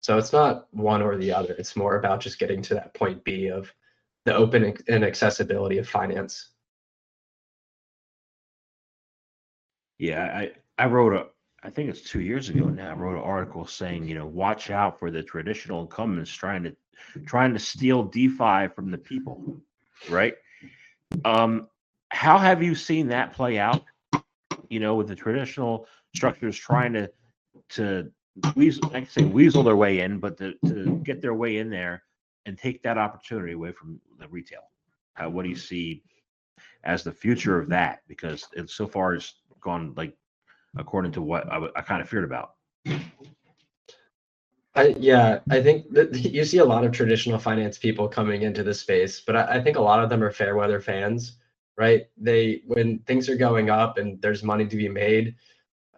So 0.02 0.18
it's 0.18 0.34
not 0.34 0.68
one 0.72 1.02
or 1.02 1.18
the 1.18 1.32
other. 1.34 1.54
It's 1.58 1.76
more 1.76 1.98
about 1.98 2.20
just 2.22 2.40
getting 2.40 2.62
to 2.64 2.74
that 2.76 2.94
point 2.94 3.24
B 3.24 3.48
of 3.48 3.74
the 4.26 4.36
open 4.36 4.76
and 4.88 5.04
accessibility 5.04 5.78
of 5.78 5.88
finance. 5.88 6.50
Yeah, 9.98 10.26
I 10.26 10.52
I 10.78 10.86
wrote 10.86 11.13
a 11.13 11.28
I 11.63 11.70
think 11.70 11.90
it's 11.90 12.02
two 12.02 12.22
years 12.22 12.50
ago 12.50 12.66
now. 12.66 12.92
I 12.92 12.94
wrote 12.94 13.18
an 13.18 13.24
article 13.24 13.66
saying, 13.66 14.08
you 14.08 14.16
know, 14.16 14.28
watch 14.28 14.70
out 14.70 15.00
for 15.00 15.10
the 15.10 15.24
traditional 15.24 15.82
incumbents 15.82 16.32
trying 16.32 16.63
to 16.63 16.76
trying 17.26 17.54
to 17.54 17.60
steal 17.60 18.04
DeFi 18.04 18.68
from 18.76 18.92
the 18.92 18.98
people, 18.98 19.60
right? 20.10 20.36
Um, 21.26 21.68
how 22.10 22.38
have 22.38 22.62
you 22.62 22.76
seen 22.76 23.08
that 23.08 23.34
play 23.34 23.58
out? 23.58 23.84
You 24.70 24.80
know, 24.80 24.96
with 24.96 25.08
the 25.08 25.16
traditional 25.16 25.88
structures 26.16 26.58
trying 26.58 26.94
to 26.94 27.12
to 27.70 28.12
weasel, 28.56 28.92
I 28.94 29.04
say 29.06 29.26
weasel 29.26 29.63
their 29.63 29.76
way 29.76 30.00
in, 30.02 30.20
but 30.20 30.38
to, 30.38 30.54
to 30.68 31.02
get 31.04 31.22
their 31.22 31.34
way 31.34 31.58
in 31.58 31.70
there 31.70 32.04
and 32.46 32.58
take 32.58 32.84
that 32.84 32.98
opportunity 32.98 33.54
away 33.54 33.72
from 33.72 34.00
the 34.20 34.28
retail. 34.28 34.62
What 35.20 35.44
do 35.44 35.50
you 35.50 35.56
see 35.56 36.04
as 36.84 37.04
the 37.04 37.12
future 37.12 37.60
of 37.60 37.70
that? 37.70 38.02
Because 38.08 38.48
it 38.54 38.70
so 38.70 38.88
far 38.88 39.16
has 39.16 39.34
gone 39.60 39.94
like 39.98 40.16
according 40.78 41.12
to 41.13 41.22
what 41.22 41.52
I, 41.52 41.68
I 41.76 41.82
kind 41.82 42.02
of 42.02 42.10
feared 42.10 42.24
about. 42.24 42.54
I, 44.78 44.96
yeah, 45.00 45.40
I 45.50 45.62
think 45.62 45.92
that 45.94 46.13
you 46.34 46.46
see 46.46 46.60
a 46.60 46.66
lot 46.66 46.86
of 46.86 46.92
traditional 46.92 47.40
finance 47.40 47.78
people 47.78 48.08
coming 48.08 48.44
into 48.44 48.63
the 48.63 48.74
space, 48.74 49.20
but 49.20 49.36
I, 49.36 49.58
I 49.58 49.62
think 49.62 49.76
a 49.76 49.82
lot 49.82 50.04
of 50.04 50.10
them 50.10 50.24
are 50.24 50.32
fair 50.32 50.56
weather 50.56 50.80
fans, 50.80 51.38
right? 51.78 52.08
They 52.16 52.62
when 52.66 53.00
things 53.00 53.28
are 53.28 53.36
going 53.36 53.70
up 53.70 53.98
and 53.98 54.22
there's 54.22 54.44
money 54.44 54.68
to 54.68 54.76
be 54.78 54.88
made, 54.88 55.36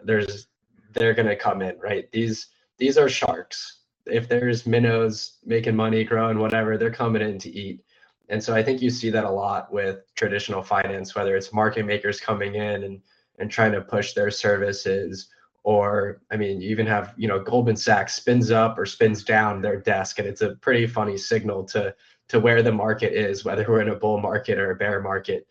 there's 0.04 0.48
they're 0.94 1.13
gonna 1.13 1.36
come 1.36 1.62
in, 1.62 1.78
right? 1.80 2.10
These 2.12 2.48
these 2.78 2.98
are 2.98 3.10
sharks. 3.10 3.82
If 4.06 4.30
there's 4.30 4.65
minnows 4.65 5.38
making 5.46 5.76
money, 5.76 6.04
growing, 6.04 6.39
whatever, 6.39 6.78
they're 6.78 6.89
coming 6.89 7.22
in 7.22 7.38
to 7.39 7.50
eat. 7.50 7.84
And 8.30 8.44
so 8.44 8.56
I 8.56 8.63
think 8.63 8.82
you 8.82 8.89
see 8.89 9.10
that 9.10 9.26
a 9.26 9.30
lot 9.30 9.74
with 9.74 10.00
traditional 10.15 10.63
finance, 10.63 11.15
whether 11.15 11.36
it's 11.36 11.52
market 11.52 11.86
makers 11.86 12.20
coming 12.20 12.56
in 12.56 12.84
and 12.84 13.02
and 13.39 13.49
trying 13.49 13.71
to 13.71 13.82
push 13.82 14.13
their 14.13 14.32
services. 14.32 15.30
Or 15.63 16.21
i 16.32 16.38
mean 16.38 16.62
you 16.62 16.69
even 16.69 16.88
have 16.88 17.13
you 17.17 17.28
know 17.28 17.43
goldman 17.43 17.75
sachs 17.75 18.15
spins 18.15 18.49
up 18.49 18.80
or 18.80 18.86
spins 18.86 19.23
down 19.25 19.62
their 19.62 19.80
desk 19.82 20.17
and 20.17 20.28
it's 20.28 20.41
a 20.41 20.56
pretty 20.56 20.88
funny 20.88 21.17
signal 21.17 21.65
to 21.65 21.93
to 22.30 22.39
where 22.39 22.63
the 22.63 22.71
market 22.71 23.12
is 23.12 23.43
whether 23.43 23.65
we're 23.67 23.82
in 23.82 23.89
a 23.89 23.95
bull 23.95 24.19
market 24.19 24.58
or 24.58 24.71
a 24.71 24.75
bear 24.75 25.02
market 25.02 25.45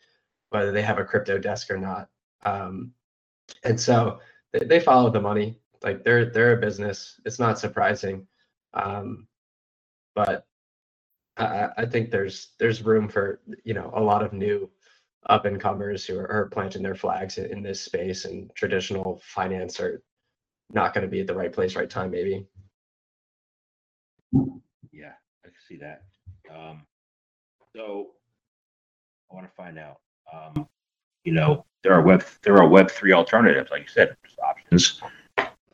whether 0.50 0.72
they 0.72 0.82
have 0.82 0.98
a 0.98 1.04
crypto 1.04 1.38
desk 1.38 1.70
or 1.70 1.78
not. 1.78 2.08
Um, 2.44 2.92
and 3.64 3.80
so 3.80 4.20
they, 4.52 4.60
they, 4.60 4.80
follow 4.80 5.10
the 5.10 5.20
money. 5.20 5.58
Like 5.82 6.04
they're 6.04 6.30
they're 6.30 6.54
a 6.56 6.60
business. 6.60 7.20
It's 7.24 7.38
not 7.38 7.58
surprising. 7.58 8.26
Um, 8.74 9.26
but 10.14 10.46
I, 11.36 11.68
I 11.78 11.86
think 11.86 12.10
there's 12.10 12.50
there's 12.58 12.82
room 12.82 13.08
for 13.08 13.40
you 13.64 13.74
know 13.74 13.92
a 13.94 14.02
lot 14.02 14.22
of 14.22 14.32
new 14.32 14.70
up 15.28 15.44
and 15.44 15.60
comers 15.60 16.06
who 16.06 16.18
are, 16.18 16.30
are, 16.30 16.46
planting 16.46 16.82
their 16.82 16.94
flags 16.94 17.38
in, 17.38 17.62
this 17.62 17.80
space 17.80 18.24
and 18.24 18.50
traditional 18.54 19.20
finance 19.22 19.78
are 19.78 20.02
not 20.72 20.94
going 20.94 21.02
to 21.02 21.10
be 21.10 21.20
at 21.20 21.26
the 21.26 21.34
right 21.34 21.52
place, 21.52 21.76
right 21.76 21.90
time, 21.90 22.10
maybe. 22.10 22.46
Yeah, 24.90 25.12
I 25.44 25.48
can 25.48 25.54
see 25.66 25.76
that. 25.78 26.04
Um, 26.50 26.82
so 27.76 28.08
I 29.30 29.34
want 29.34 29.46
to 29.46 29.54
find 29.54 29.78
out. 29.78 30.00
Um, 30.32 30.66
you 31.24 31.32
know, 31.32 31.64
there 31.82 31.92
are 31.92 32.02
web 32.02 32.24
there 32.42 32.56
are 32.56 32.68
web 32.68 32.90
three 32.90 33.12
alternatives, 33.12 33.70
like 33.70 33.82
you 33.82 33.88
said, 33.88 34.16
there's 34.22 34.36
options, 34.38 35.02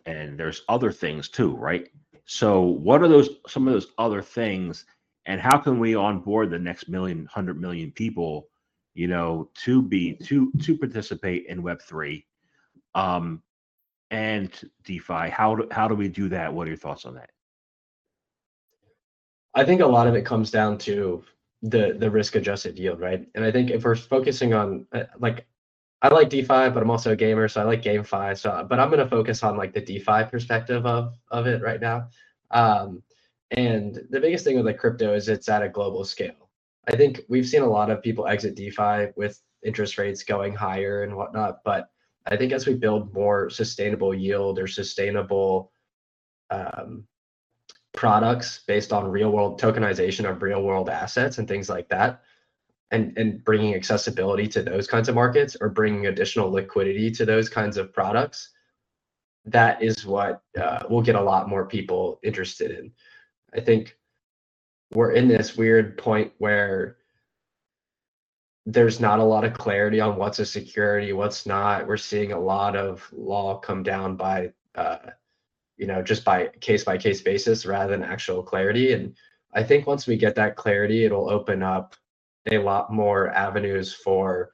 and 0.06 0.38
there's 0.38 0.62
other 0.68 0.92
things 0.92 1.28
too, 1.28 1.54
right? 1.56 1.88
So 2.24 2.60
what 2.62 3.02
are 3.02 3.08
those 3.08 3.30
some 3.46 3.66
of 3.68 3.74
those 3.74 3.88
other 3.98 4.22
things, 4.22 4.84
and 5.26 5.40
how 5.40 5.58
can 5.58 5.78
we 5.78 5.94
onboard 5.94 6.50
the 6.50 6.58
next 6.58 6.88
million, 6.88 7.26
hundred 7.26 7.60
million 7.60 7.92
people? 7.92 8.48
You 8.94 9.08
know, 9.08 9.50
to 9.64 9.82
be 9.82 10.14
to 10.24 10.50
to 10.62 10.76
participate 10.76 11.46
in 11.46 11.62
Web 11.62 11.82
three, 11.82 12.26
um, 12.94 13.42
and 14.10 14.50
DeFi. 14.84 15.28
How 15.30 15.54
do 15.56 15.68
how 15.70 15.88
do 15.88 15.94
we 15.94 16.08
do 16.08 16.28
that? 16.30 16.52
What 16.52 16.66
are 16.66 16.70
your 16.70 16.76
thoughts 16.76 17.04
on 17.04 17.14
that? 17.14 17.30
I 19.54 19.64
think 19.64 19.80
a 19.80 19.86
lot 19.86 20.06
of 20.06 20.14
it 20.14 20.24
comes 20.24 20.50
down 20.50 20.78
to 20.78 21.24
the 21.62 21.96
the 21.98 22.10
risk 22.10 22.36
adjusted 22.36 22.78
yield, 22.78 23.00
right? 23.00 23.26
And 23.34 23.44
I 23.44 23.50
think 23.50 23.70
if 23.70 23.84
we're 23.84 23.96
focusing 23.96 24.54
on 24.54 24.86
uh, 24.92 25.04
like 25.18 25.46
I 26.02 26.08
like 26.08 26.28
DeFi, 26.28 26.68
but 26.68 26.76
I'm 26.76 26.90
also 26.90 27.12
a 27.12 27.16
gamer, 27.16 27.48
so 27.48 27.62
I 27.62 27.64
like 27.64 27.82
GameFi. 27.82 28.38
So, 28.38 28.66
but 28.68 28.78
I'm 28.78 28.90
going 28.90 29.02
to 29.02 29.08
focus 29.08 29.42
on 29.42 29.56
like 29.56 29.72
the 29.72 29.80
DeFi 29.80 30.24
perspective 30.30 30.84
of 30.84 31.14
of 31.30 31.46
it 31.46 31.62
right 31.62 31.80
now. 31.80 32.08
Um, 32.50 33.02
and 33.50 33.94
the 34.10 34.20
biggest 34.20 34.44
thing 34.44 34.56
with 34.56 34.66
like 34.66 34.78
crypto 34.78 35.14
is 35.14 35.28
it's 35.28 35.48
at 35.48 35.62
a 35.62 35.68
global 35.68 36.04
scale. 36.04 36.43
I 36.88 36.96
think 36.96 37.22
we've 37.28 37.48
seen 37.48 37.62
a 37.62 37.66
lot 37.68 37.90
of 37.90 38.02
people 38.02 38.26
exit 38.26 38.54
DeFi 38.54 39.12
with 39.16 39.40
interest 39.64 39.98
rates 39.98 40.22
going 40.22 40.54
higher 40.54 41.02
and 41.02 41.16
whatnot. 41.16 41.60
But 41.64 41.88
I 42.26 42.36
think 42.36 42.52
as 42.52 42.66
we 42.66 42.74
build 42.74 43.12
more 43.12 43.50
sustainable 43.50 44.14
yield 44.14 44.58
or 44.58 44.66
sustainable 44.66 45.72
um, 46.50 47.06
products 47.92 48.60
based 48.66 48.92
on 48.92 49.10
real 49.10 49.30
world 49.30 49.60
tokenization 49.60 50.28
of 50.28 50.42
real 50.42 50.62
world 50.62 50.88
assets 50.88 51.38
and 51.38 51.48
things 51.48 51.68
like 51.68 51.88
that, 51.88 52.22
and, 52.90 53.16
and 53.18 53.42
bringing 53.44 53.74
accessibility 53.74 54.46
to 54.46 54.62
those 54.62 54.86
kinds 54.86 55.08
of 55.08 55.14
markets 55.14 55.56
or 55.60 55.68
bringing 55.68 56.06
additional 56.06 56.50
liquidity 56.50 57.10
to 57.10 57.24
those 57.24 57.48
kinds 57.48 57.76
of 57.76 57.92
products, 57.92 58.50
that 59.46 59.82
is 59.82 60.06
what 60.06 60.42
uh, 60.60 60.84
will 60.88 61.02
get 61.02 61.16
a 61.16 61.20
lot 61.20 61.48
more 61.48 61.66
people 61.66 62.20
interested 62.22 62.70
in. 62.70 62.92
I 63.54 63.60
think 63.60 63.96
we're 64.92 65.12
in 65.12 65.28
this 65.28 65.56
weird 65.56 65.98
point 65.98 66.32
where 66.38 66.96
there's 68.66 69.00
not 69.00 69.18
a 69.18 69.24
lot 69.24 69.44
of 69.44 69.54
clarity 69.54 70.00
on 70.00 70.16
what's 70.16 70.38
a 70.38 70.46
security, 70.46 71.12
what's 71.12 71.46
not. 71.46 71.86
We're 71.86 71.96
seeing 71.96 72.32
a 72.32 72.40
lot 72.40 72.76
of 72.76 73.06
law 73.12 73.58
come 73.58 73.82
down 73.82 74.16
by, 74.16 74.52
uh, 74.74 74.98
you 75.76 75.86
know, 75.86 76.02
just 76.02 76.24
by 76.24 76.48
case 76.60 76.84
by 76.84 76.96
case 76.96 77.20
basis 77.20 77.66
rather 77.66 77.90
than 77.90 78.02
actual 78.02 78.42
clarity. 78.42 78.92
And 78.92 79.16
I 79.52 79.62
think 79.62 79.86
once 79.86 80.06
we 80.06 80.16
get 80.16 80.34
that 80.36 80.56
clarity, 80.56 81.04
it'll 81.04 81.28
open 81.28 81.62
up 81.62 81.94
a 82.50 82.58
lot 82.58 82.92
more 82.92 83.30
avenues 83.30 83.92
for 83.92 84.52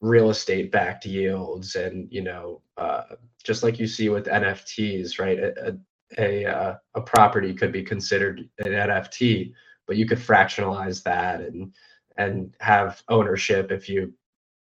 real 0.00 0.30
estate 0.30 0.70
backed 0.70 1.06
yields 1.06 1.74
and 1.74 2.08
you 2.12 2.22
know 2.22 2.62
uh, 2.76 3.02
just 3.42 3.62
like 3.62 3.78
you 3.78 3.86
see 3.86 4.08
with 4.08 4.26
nfts 4.26 5.18
right 5.18 5.38
a, 5.38 5.70
a 5.70 5.72
uh, 6.16 6.76
a 6.94 7.00
property 7.00 7.52
could 7.52 7.72
be 7.72 7.82
considered 7.82 8.48
an 8.58 8.72
NFT, 8.72 9.52
but 9.86 9.96
you 9.96 10.06
could 10.06 10.18
fractionalize 10.18 11.02
that 11.02 11.40
and 11.40 11.72
and 12.16 12.52
have 12.60 13.02
ownership 13.08 13.70
if 13.70 13.88
you 13.88 14.12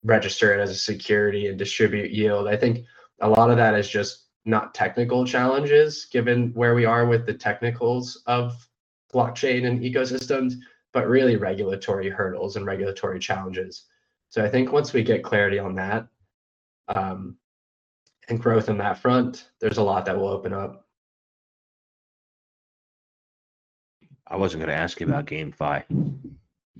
register 0.04 0.54
it 0.54 0.60
as 0.60 0.70
a 0.70 0.74
security 0.74 1.48
and 1.48 1.58
distribute 1.58 2.10
yield. 2.10 2.46
I 2.46 2.56
think 2.56 2.84
a 3.20 3.28
lot 3.28 3.50
of 3.50 3.56
that 3.56 3.74
is 3.74 3.88
just 3.88 4.26
not 4.44 4.72
technical 4.72 5.26
challenges 5.26 6.06
given 6.06 6.52
where 6.54 6.74
we 6.74 6.84
are 6.84 7.06
with 7.06 7.26
the 7.26 7.34
technicals 7.34 8.22
of 8.26 8.66
blockchain 9.12 9.66
and 9.66 9.80
ecosystems, 9.80 10.54
but 10.92 11.08
really 11.08 11.36
regulatory 11.36 12.08
hurdles 12.08 12.56
and 12.56 12.64
regulatory 12.64 13.18
challenges. 13.18 13.84
So 14.28 14.44
I 14.44 14.48
think 14.48 14.72
once 14.72 14.92
we 14.92 15.02
get 15.02 15.24
clarity 15.24 15.58
on 15.58 15.74
that 15.74 16.06
um, 16.88 17.36
and 18.28 18.40
growth 18.40 18.68
on 18.68 18.78
that 18.78 18.98
front, 18.98 19.50
there's 19.60 19.78
a 19.78 19.82
lot 19.82 20.06
that 20.06 20.16
will 20.16 20.28
open 20.28 20.52
up. 20.52 20.86
I 24.30 24.36
wasn't 24.36 24.62
going 24.62 24.70
to 24.74 24.80
ask 24.80 25.00
you 25.00 25.06
about 25.06 25.26
GameFi, 25.26 25.84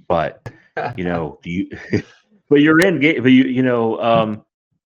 but 0.08 0.48
you 0.96 1.04
know, 1.04 1.38
do 1.42 1.50
you? 1.56 1.68
but 2.50 2.60
you're 2.60 2.80
in 2.80 3.00
game, 3.00 3.22
but 3.22 3.32
you 3.32 3.44
you 3.44 3.62
know, 3.62 4.00
um, 4.00 4.44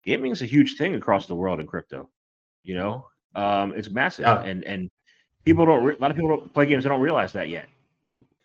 gaming 0.05 0.31
is 0.31 0.41
a 0.41 0.45
huge 0.45 0.77
thing 0.77 0.95
across 0.95 1.27
the 1.27 1.35
world 1.35 1.59
in 1.59 1.67
crypto. 1.67 2.09
You 2.63 2.75
know, 2.75 3.07
um, 3.35 3.73
it's 3.75 3.89
massive, 3.89 4.25
Yeah. 4.25 4.41
and 4.41 4.63
and 4.63 4.89
people 5.45 5.65
don't. 5.65 5.83
Re- 5.83 5.95
a 5.97 6.01
lot 6.01 6.11
of 6.11 6.17
people 6.17 6.29
don't 6.29 6.53
play 6.53 6.65
games. 6.65 6.83
They 6.83 6.89
don't 6.89 7.01
realize 7.01 7.33
that 7.33 7.49
yet. 7.49 7.67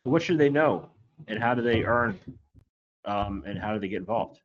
What 0.05 0.23
should 0.23 0.39
they 0.39 0.51
know, 0.51 0.89
and 1.29 1.39
how 1.39 1.55
do 1.55 1.63
they 1.63 1.85
earn, 1.85 2.19
um, 3.05 3.43
and 3.47 3.59
how 3.59 3.73
do 3.75 3.81
they 3.81 3.89
get 3.89 3.99
involved? 3.99 4.41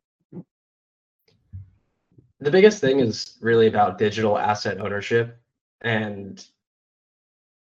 the 2.40 2.52
biggest 2.52 2.80
thing 2.82 3.00
is 3.00 3.38
really 3.42 3.68
about 3.68 3.98
digital 3.98 4.38
asset 4.38 4.80
ownership 4.80 5.38
and 5.82 6.46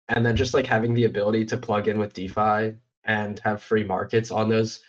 and 0.09 0.25
then 0.25 0.35
just 0.35 0.53
like 0.53 0.65
having 0.65 0.93
the 0.93 1.05
ability 1.05 1.45
to 1.45 1.57
plug 1.57 1.87
in 1.87 1.99
with 1.99 2.13
DeFi 2.13 2.75
and 3.05 3.39
have 3.39 3.61
free 3.61 3.83
markets 3.83 4.31
on 4.31 4.49
those 4.49 4.81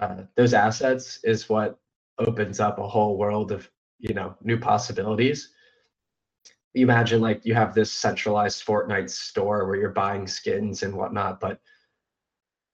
uh, 0.00 0.22
those 0.36 0.54
assets 0.54 1.20
is 1.24 1.48
what 1.48 1.78
opens 2.18 2.60
up 2.60 2.78
a 2.78 2.88
whole 2.88 3.16
world 3.16 3.52
of 3.52 3.70
you 3.98 4.14
know 4.14 4.34
new 4.42 4.58
possibilities. 4.58 5.50
You 6.74 6.84
imagine 6.84 7.20
like 7.20 7.44
you 7.44 7.54
have 7.54 7.74
this 7.74 7.92
centralized 7.92 8.64
Fortnite 8.64 9.10
store 9.10 9.66
where 9.66 9.76
you're 9.76 9.90
buying 9.90 10.26
skins 10.26 10.82
and 10.82 10.94
whatnot, 10.94 11.38
but 11.38 11.60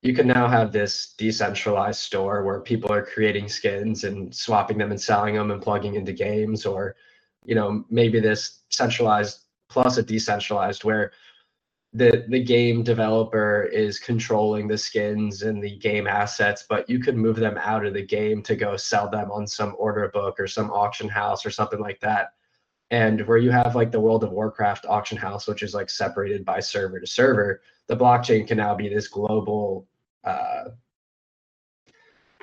you 0.02 0.14
can 0.14 0.28
now 0.28 0.46
have 0.46 0.70
this 0.70 1.14
decentralized 1.18 2.00
store 2.00 2.44
where 2.44 2.61
people 2.61 2.92
are 2.92 3.04
creating 3.04 3.48
skins 3.48 4.04
and 4.04 4.33
swapping 4.35 4.78
them 4.78 4.92
and 4.92 5.00
selling 5.00 5.35
them 5.35 5.50
and 5.50 5.61
plugging 5.61 5.96
into 5.96 6.12
games 6.12 6.64
or 6.64 6.94
you 7.44 7.54
know 7.54 7.85
maybe 7.90 8.20
this 8.20 8.61
centralized 8.70 9.40
plus 9.68 9.98
a 9.98 10.02
decentralized 10.02 10.85
where 10.85 11.12
the 11.94 12.27
the 12.29 12.42
game 12.42 12.83
developer 12.83 13.62
is 13.72 13.98
controlling 13.98 14.68
the 14.68 14.77
skins 14.77 15.42
and 15.42 15.62
the 15.62 15.79
game 15.79 16.07
assets 16.07 16.66
but 16.68 16.88
you 16.88 16.98
could 16.98 17.16
move 17.16 17.37
them 17.37 17.57
out 17.59 17.87
of 17.87 17.94
the 17.94 18.05
game 18.05 18.42
to 18.42 18.55
go 18.55 18.77
sell 18.77 19.09
them 19.09 19.31
on 19.31 19.46
some 19.46 19.74
order 19.79 20.07
book 20.09 20.38
or 20.38 20.46
some 20.46 20.70
auction 20.70 21.09
house 21.09 21.46
or 21.46 21.51
something 21.51 21.81
like 21.81 21.98
that. 22.01 22.35
And 22.90 23.27
where 23.27 23.38
you 23.38 23.51
have 23.51 23.74
like 23.74 23.90
the 23.90 24.01
world 24.01 24.22
of 24.22 24.33
warcraft 24.33 24.85
auction 24.87 25.16
house 25.16 25.46
which 25.46 25.62
is 25.62 25.74
like 25.74 25.88
separated 25.88 26.44
by 26.44 26.61
server 26.61 27.01
to 27.01 27.07
server 27.07 27.62
the 27.87 27.96
blockchain 27.96 28.46
can 28.46 28.59
now 28.59 28.74
be 28.74 28.88
this 28.90 29.09
global 29.09 29.87
uh, 30.24 30.64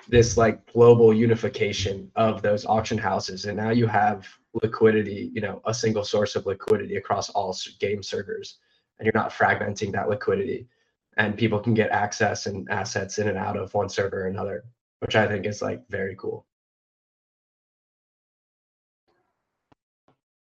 this 0.08 0.38
like 0.38 0.72
global 0.74 1.14
unification 1.14 2.12
of 2.16 2.42
those 2.42 2.66
auction 2.66 2.98
houses. 2.98 3.46
And 3.46 3.58
now 3.58 3.70
you 3.72 3.86
have 3.86 4.28
liquidity 4.64 5.30
you 5.34 5.42
know 5.42 5.62
a 5.66 5.74
single 5.74 6.04
source 6.04 6.36
of 6.36 6.48
liquidity 6.48 6.96
across 6.96 7.30
all 7.30 7.56
game 7.80 8.02
servers 8.02 8.58
and 9.00 9.06
you're 9.06 9.14
not 9.14 9.32
fragmenting 9.32 9.92
that 9.92 10.10
liquidity 10.10 10.68
and 11.18 11.38
people 11.38 11.60
can 11.60 11.74
get 11.74 11.90
access 11.92 12.46
and 12.46 12.70
assets 12.70 13.18
in 13.20 13.28
and 13.28 13.38
out 13.38 13.58
of 13.58 13.74
one 13.74 13.90
server 13.90 14.24
or 14.24 14.28
another 14.28 14.64
which 15.00 15.16
i 15.16 15.28
think 15.28 15.46
is 15.46 15.62
like 15.62 15.82
very 15.90 16.16
cool 16.18 16.46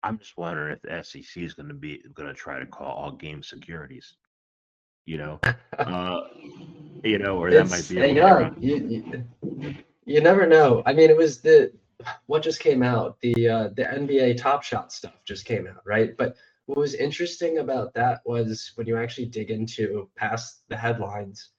I'm 0.04 0.18
just 0.18 0.38
wondering 0.38 0.74
if 0.74 0.82
the 0.82 1.04
SEC 1.04 1.44
is 1.44 1.54
going 1.54 1.68
to 1.68 1.74
be 1.76 2.02
going 2.14 2.28
to 2.28 2.34
try 2.34 2.60
to 2.60 2.66
call 2.66 2.92
all 2.92 3.12
game 3.12 3.44
securities. 3.44 4.16
You 5.06 5.18
know, 5.18 5.40
uh, 5.80 6.22
you 7.04 7.18
know, 7.18 7.38
or 7.38 7.52
that 7.52 7.70
might 7.70 7.88
be. 7.90 7.98
a 7.98 8.02
hang 8.02 8.16
way 8.16 8.22
on. 8.22 8.32
around. 8.32 8.64
You, 8.64 8.76
you, 9.42 9.76
you 10.06 10.22
never 10.22 10.46
know. 10.46 10.84
I 10.86 10.94
mean, 10.94 11.10
it 11.10 11.18
was 11.18 11.42
the 11.42 11.72
what 12.28 12.44
just 12.44 12.60
came 12.60 12.84
out. 12.84 13.18
The 13.22 13.50
uh, 13.50 13.70
the 13.76 13.84
NBA 13.84 14.38
Top 14.38 14.64
Shot 14.64 14.92
stuff 14.92 15.14
just 15.26 15.46
came 15.46 15.68
out, 15.68 15.82
right? 15.86 16.16
But 16.18 16.36
what 16.72 16.80
was 16.80 16.94
interesting 16.94 17.58
about 17.58 17.94
that 17.96 18.22
was 18.24 18.72
when 18.76 18.88
you 18.88 18.98
actually 18.98 19.26
dig 19.26 19.52
into 19.52 20.10
past 20.16 20.64
the 20.70 20.78
headlines. 20.78 21.50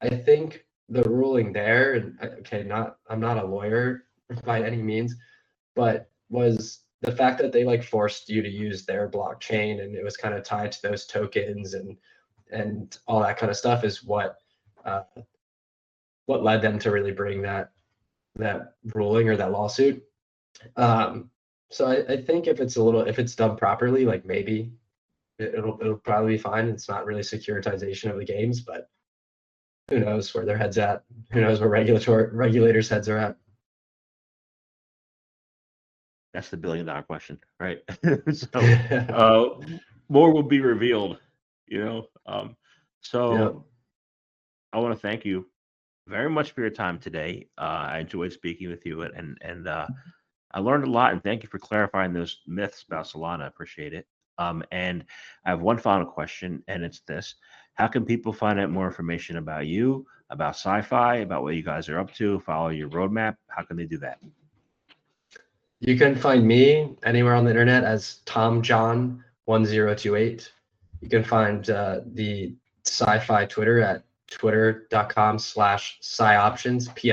I 0.00 0.10
think 0.10 0.64
the 0.88 1.02
ruling 1.02 1.52
there, 1.52 1.94
and 1.94 2.16
uh, 2.22 2.26
okay, 2.38 2.62
not 2.62 2.98
I'm 3.10 3.18
not 3.18 3.42
a 3.42 3.44
lawyer 3.44 4.04
by 4.44 4.62
any 4.62 4.80
means, 4.80 5.16
but 5.74 6.08
was 6.30 6.84
the 7.02 7.10
fact 7.10 7.38
that 7.38 7.50
they 7.50 7.64
like 7.64 7.82
forced 7.82 8.28
you 8.28 8.42
to 8.42 8.48
use 8.48 8.86
their 8.86 9.08
blockchain 9.10 9.82
and 9.82 9.96
it 9.96 10.04
was 10.04 10.16
kind 10.16 10.34
of 10.34 10.44
tied 10.44 10.70
to 10.70 10.82
those 10.82 11.06
tokens 11.06 11.74
and 11.74 11.96
and 12.52 12.98
all 13.08 13.20
that 13.20 13.38
kind 13.38 13.50
of 13.50 13.56
stuff 13.56 13.82
is 13.82 14.04
what 14.04 14.36
uh, 14.84 15.02
what 16.26 16.44
led 16.44 16.62
them 16.62 16.78
to 16.78 16.92
really 16.92 17.10
bring 17.10 17.42
that 17.42 17.72
that 18.36 18.74
ruling 18.94 19.28
or 19.28 19.36
that 19.36 19.50
lawsuit. 19.50 20.00
Um, 20.76 21.28
so 21.70 21.86
I, 21.86 22.12
I 22.14 22.22
think 22.22 22.46
if 22.46 22.60
it's 22.60 22.76
a 22.76 22.82
little 22.82 23.02
if 23.02 23.18
it's 23.18 23.34
done 23.34 23.56
properly, 23.56 24.04
like 24.04 24.24
maybe 24.24 24.72
it, 25.38 25.54
it'll 25.54 25.78
it'll 25.80 25.96
probably 25.96 26.34
be 26.34 26.38
fine. 26.38 26.68
It's 26.68 26.88
not 26.88 27.06
really 27.06 27.22
securitization 27.22 28.10
of 28.10 28.18
the 28.18 28.24
games, 28.24 28.60
but 28.60 28.88
who 29.90 30.00
knows 30.00 30.32
where 30.34 30.44
their 30.44 30.58
heads 30.58 30.78
at? 30.78 31.04
Who 31.32 31.40
knows 31.40 31.60
where 31.60 31.68
regulatory 31.68 32.34
regulators' 32.34 32.88
heads 32.88 33.08
are 33.08 33.18
at? 33.18 33.36
That's 36.34 36.50
the 36.50 36.56
billion 36.56 36.86
dollar 36.86 37.02
question, 37.02 37.38
right? 37.58 37.82
so 38.32 38.60
uh, 38.60 39.48
more 40.08 40.32
will 40.32 40.42
be 40.42 40.60
revealed. 40.60 41.18
You 41.66 41.84
know, 41.84 42.06
um, 42.26 42.56
so 43.00 43.32
Yep. 43.32 43.54
I 44.72 44.78
want 44.78 44.94
to 44.94 45.00
thank 45.00 45.24
you 45.24 45.46
very 46.06 46.30
much 46.30 46.52
for 46.52 46.60
your 46.60 46.70
time 46.70 46.98
today. 46.98 47.48
Uh, 47.58 47.88
I 47.90 47.98
enjoyed 47.98 48.32
speaking 48.32 48.68
with 48.68 48.84
you, 48.86 49.02
and 49.02 49.38
and 49.40 49.66
uh, 49.66 49.88
I 50.52 50.60
learned 50.60 50.84
a 50.84 50.90
lot. 50.90 51.12
And 51.12 51.22
thank 51.22 51.42
you 51.42 51.48
for 51.48 51.58
clarifying 51.58 52.12
those 52.12 52.40
myths 52.46 52.82
about 52.82 53.06
Solana. 53.06 53.42
I 53.42 53.46
appreciate 53.48 53.92
it. 53.92 54.06
Um, 54.38 54.62
and 54.70 55.04
I 55.44 55.50
have 55.50 55.62
one 55.62 55.78
final 55.78 56.06
question, 56.06 56.62
and 56.68 56.84
it's 56.84 57.00
this: 57.00 57.36
How 57.74 57.86
can 57.88 58.04
people 58.04 58.32
find 58.32 58.60
out 58.60 58.70
more 58.70 58.86
information 58.86 59.38
about 59.38 59.66
you, 59.66 60.06
about 60.30 60.54
PsyFi, 60.54 61.22
about 61.22 61.42
what 61.42 61.54
you 61.54 61.62
guys 61.62 61.88
are 61.88 61.98
up 61.98 62.12
to, 62.14 62.40
follow 62.40 62.68
your 62.68 62.90
roadmap? 62.90 63.36
How 63.48 63.62
can 63.62 63.76
they 63.76 63.86
do 63.86 63.98
that? 63.98 64.18
You 65.80 65.96
can 65.96 66.16
find 66.16 66.46
me 66.46 66.96
anywhere 67.04 67.34
on 67.34 67.44
the 67.44 67.50
internet 67.50 67.84
as 67.84 68.20
Tom 68.24 68.62
John 68.62 69.24
one 69.44 69.64
zero 69.64 69.94
two 69.94 70.16
eight. 70.16 70.52
You 71.00 71.08
can 71.08 71.24
find 71.24 71.68
uh, 71.70 72.00
the 72.12 72.54
PsyFi 72.84 73.48
Twitter 73.48 73.80
at 73.80 74.04
twitter.com 74.30 75.38
slash 75.38 75.98
psyoptions 76.00 76.88
p 76.94 77.10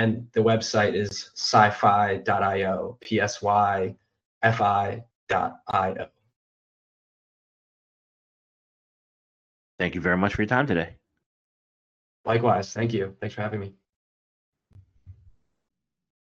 s 0.00 0.36
y 0.36 0.40
o 0.40 0.56
p 0.56 0.62
t 0.62 0.76
i 0.76 0.82
o 0.82 0.90
n 0.90 0.90
s, 0.90 0.90
and 0.90 0.90
the 0.90 0.90
website 0.90 0.94
is 0.94 1.30
psyfi.io 1.34 2.98
p 3.00 3.20
s 3.20 3.42
y 3.42 3.94
f 4.42 4.60
i 4.62 5.02
dot 5.28 5.52
i 5.68 5.90
o. 5.92 6.06
Thank 9.78 9.94
you 9.94 10.00
very 10.00 10.16
much 10.16 10.34
for 10.34 10.42
your 10.42 10.48
time 10.48 10.66
today. 10.66 10.96
Likewise, 12.24 12.72
thank 12.72 12.92
you. 12.92 13.16
Thanks 13.20 13.34
for 13.34 13.42
having 13.42 13.60
me. 13.60 13.79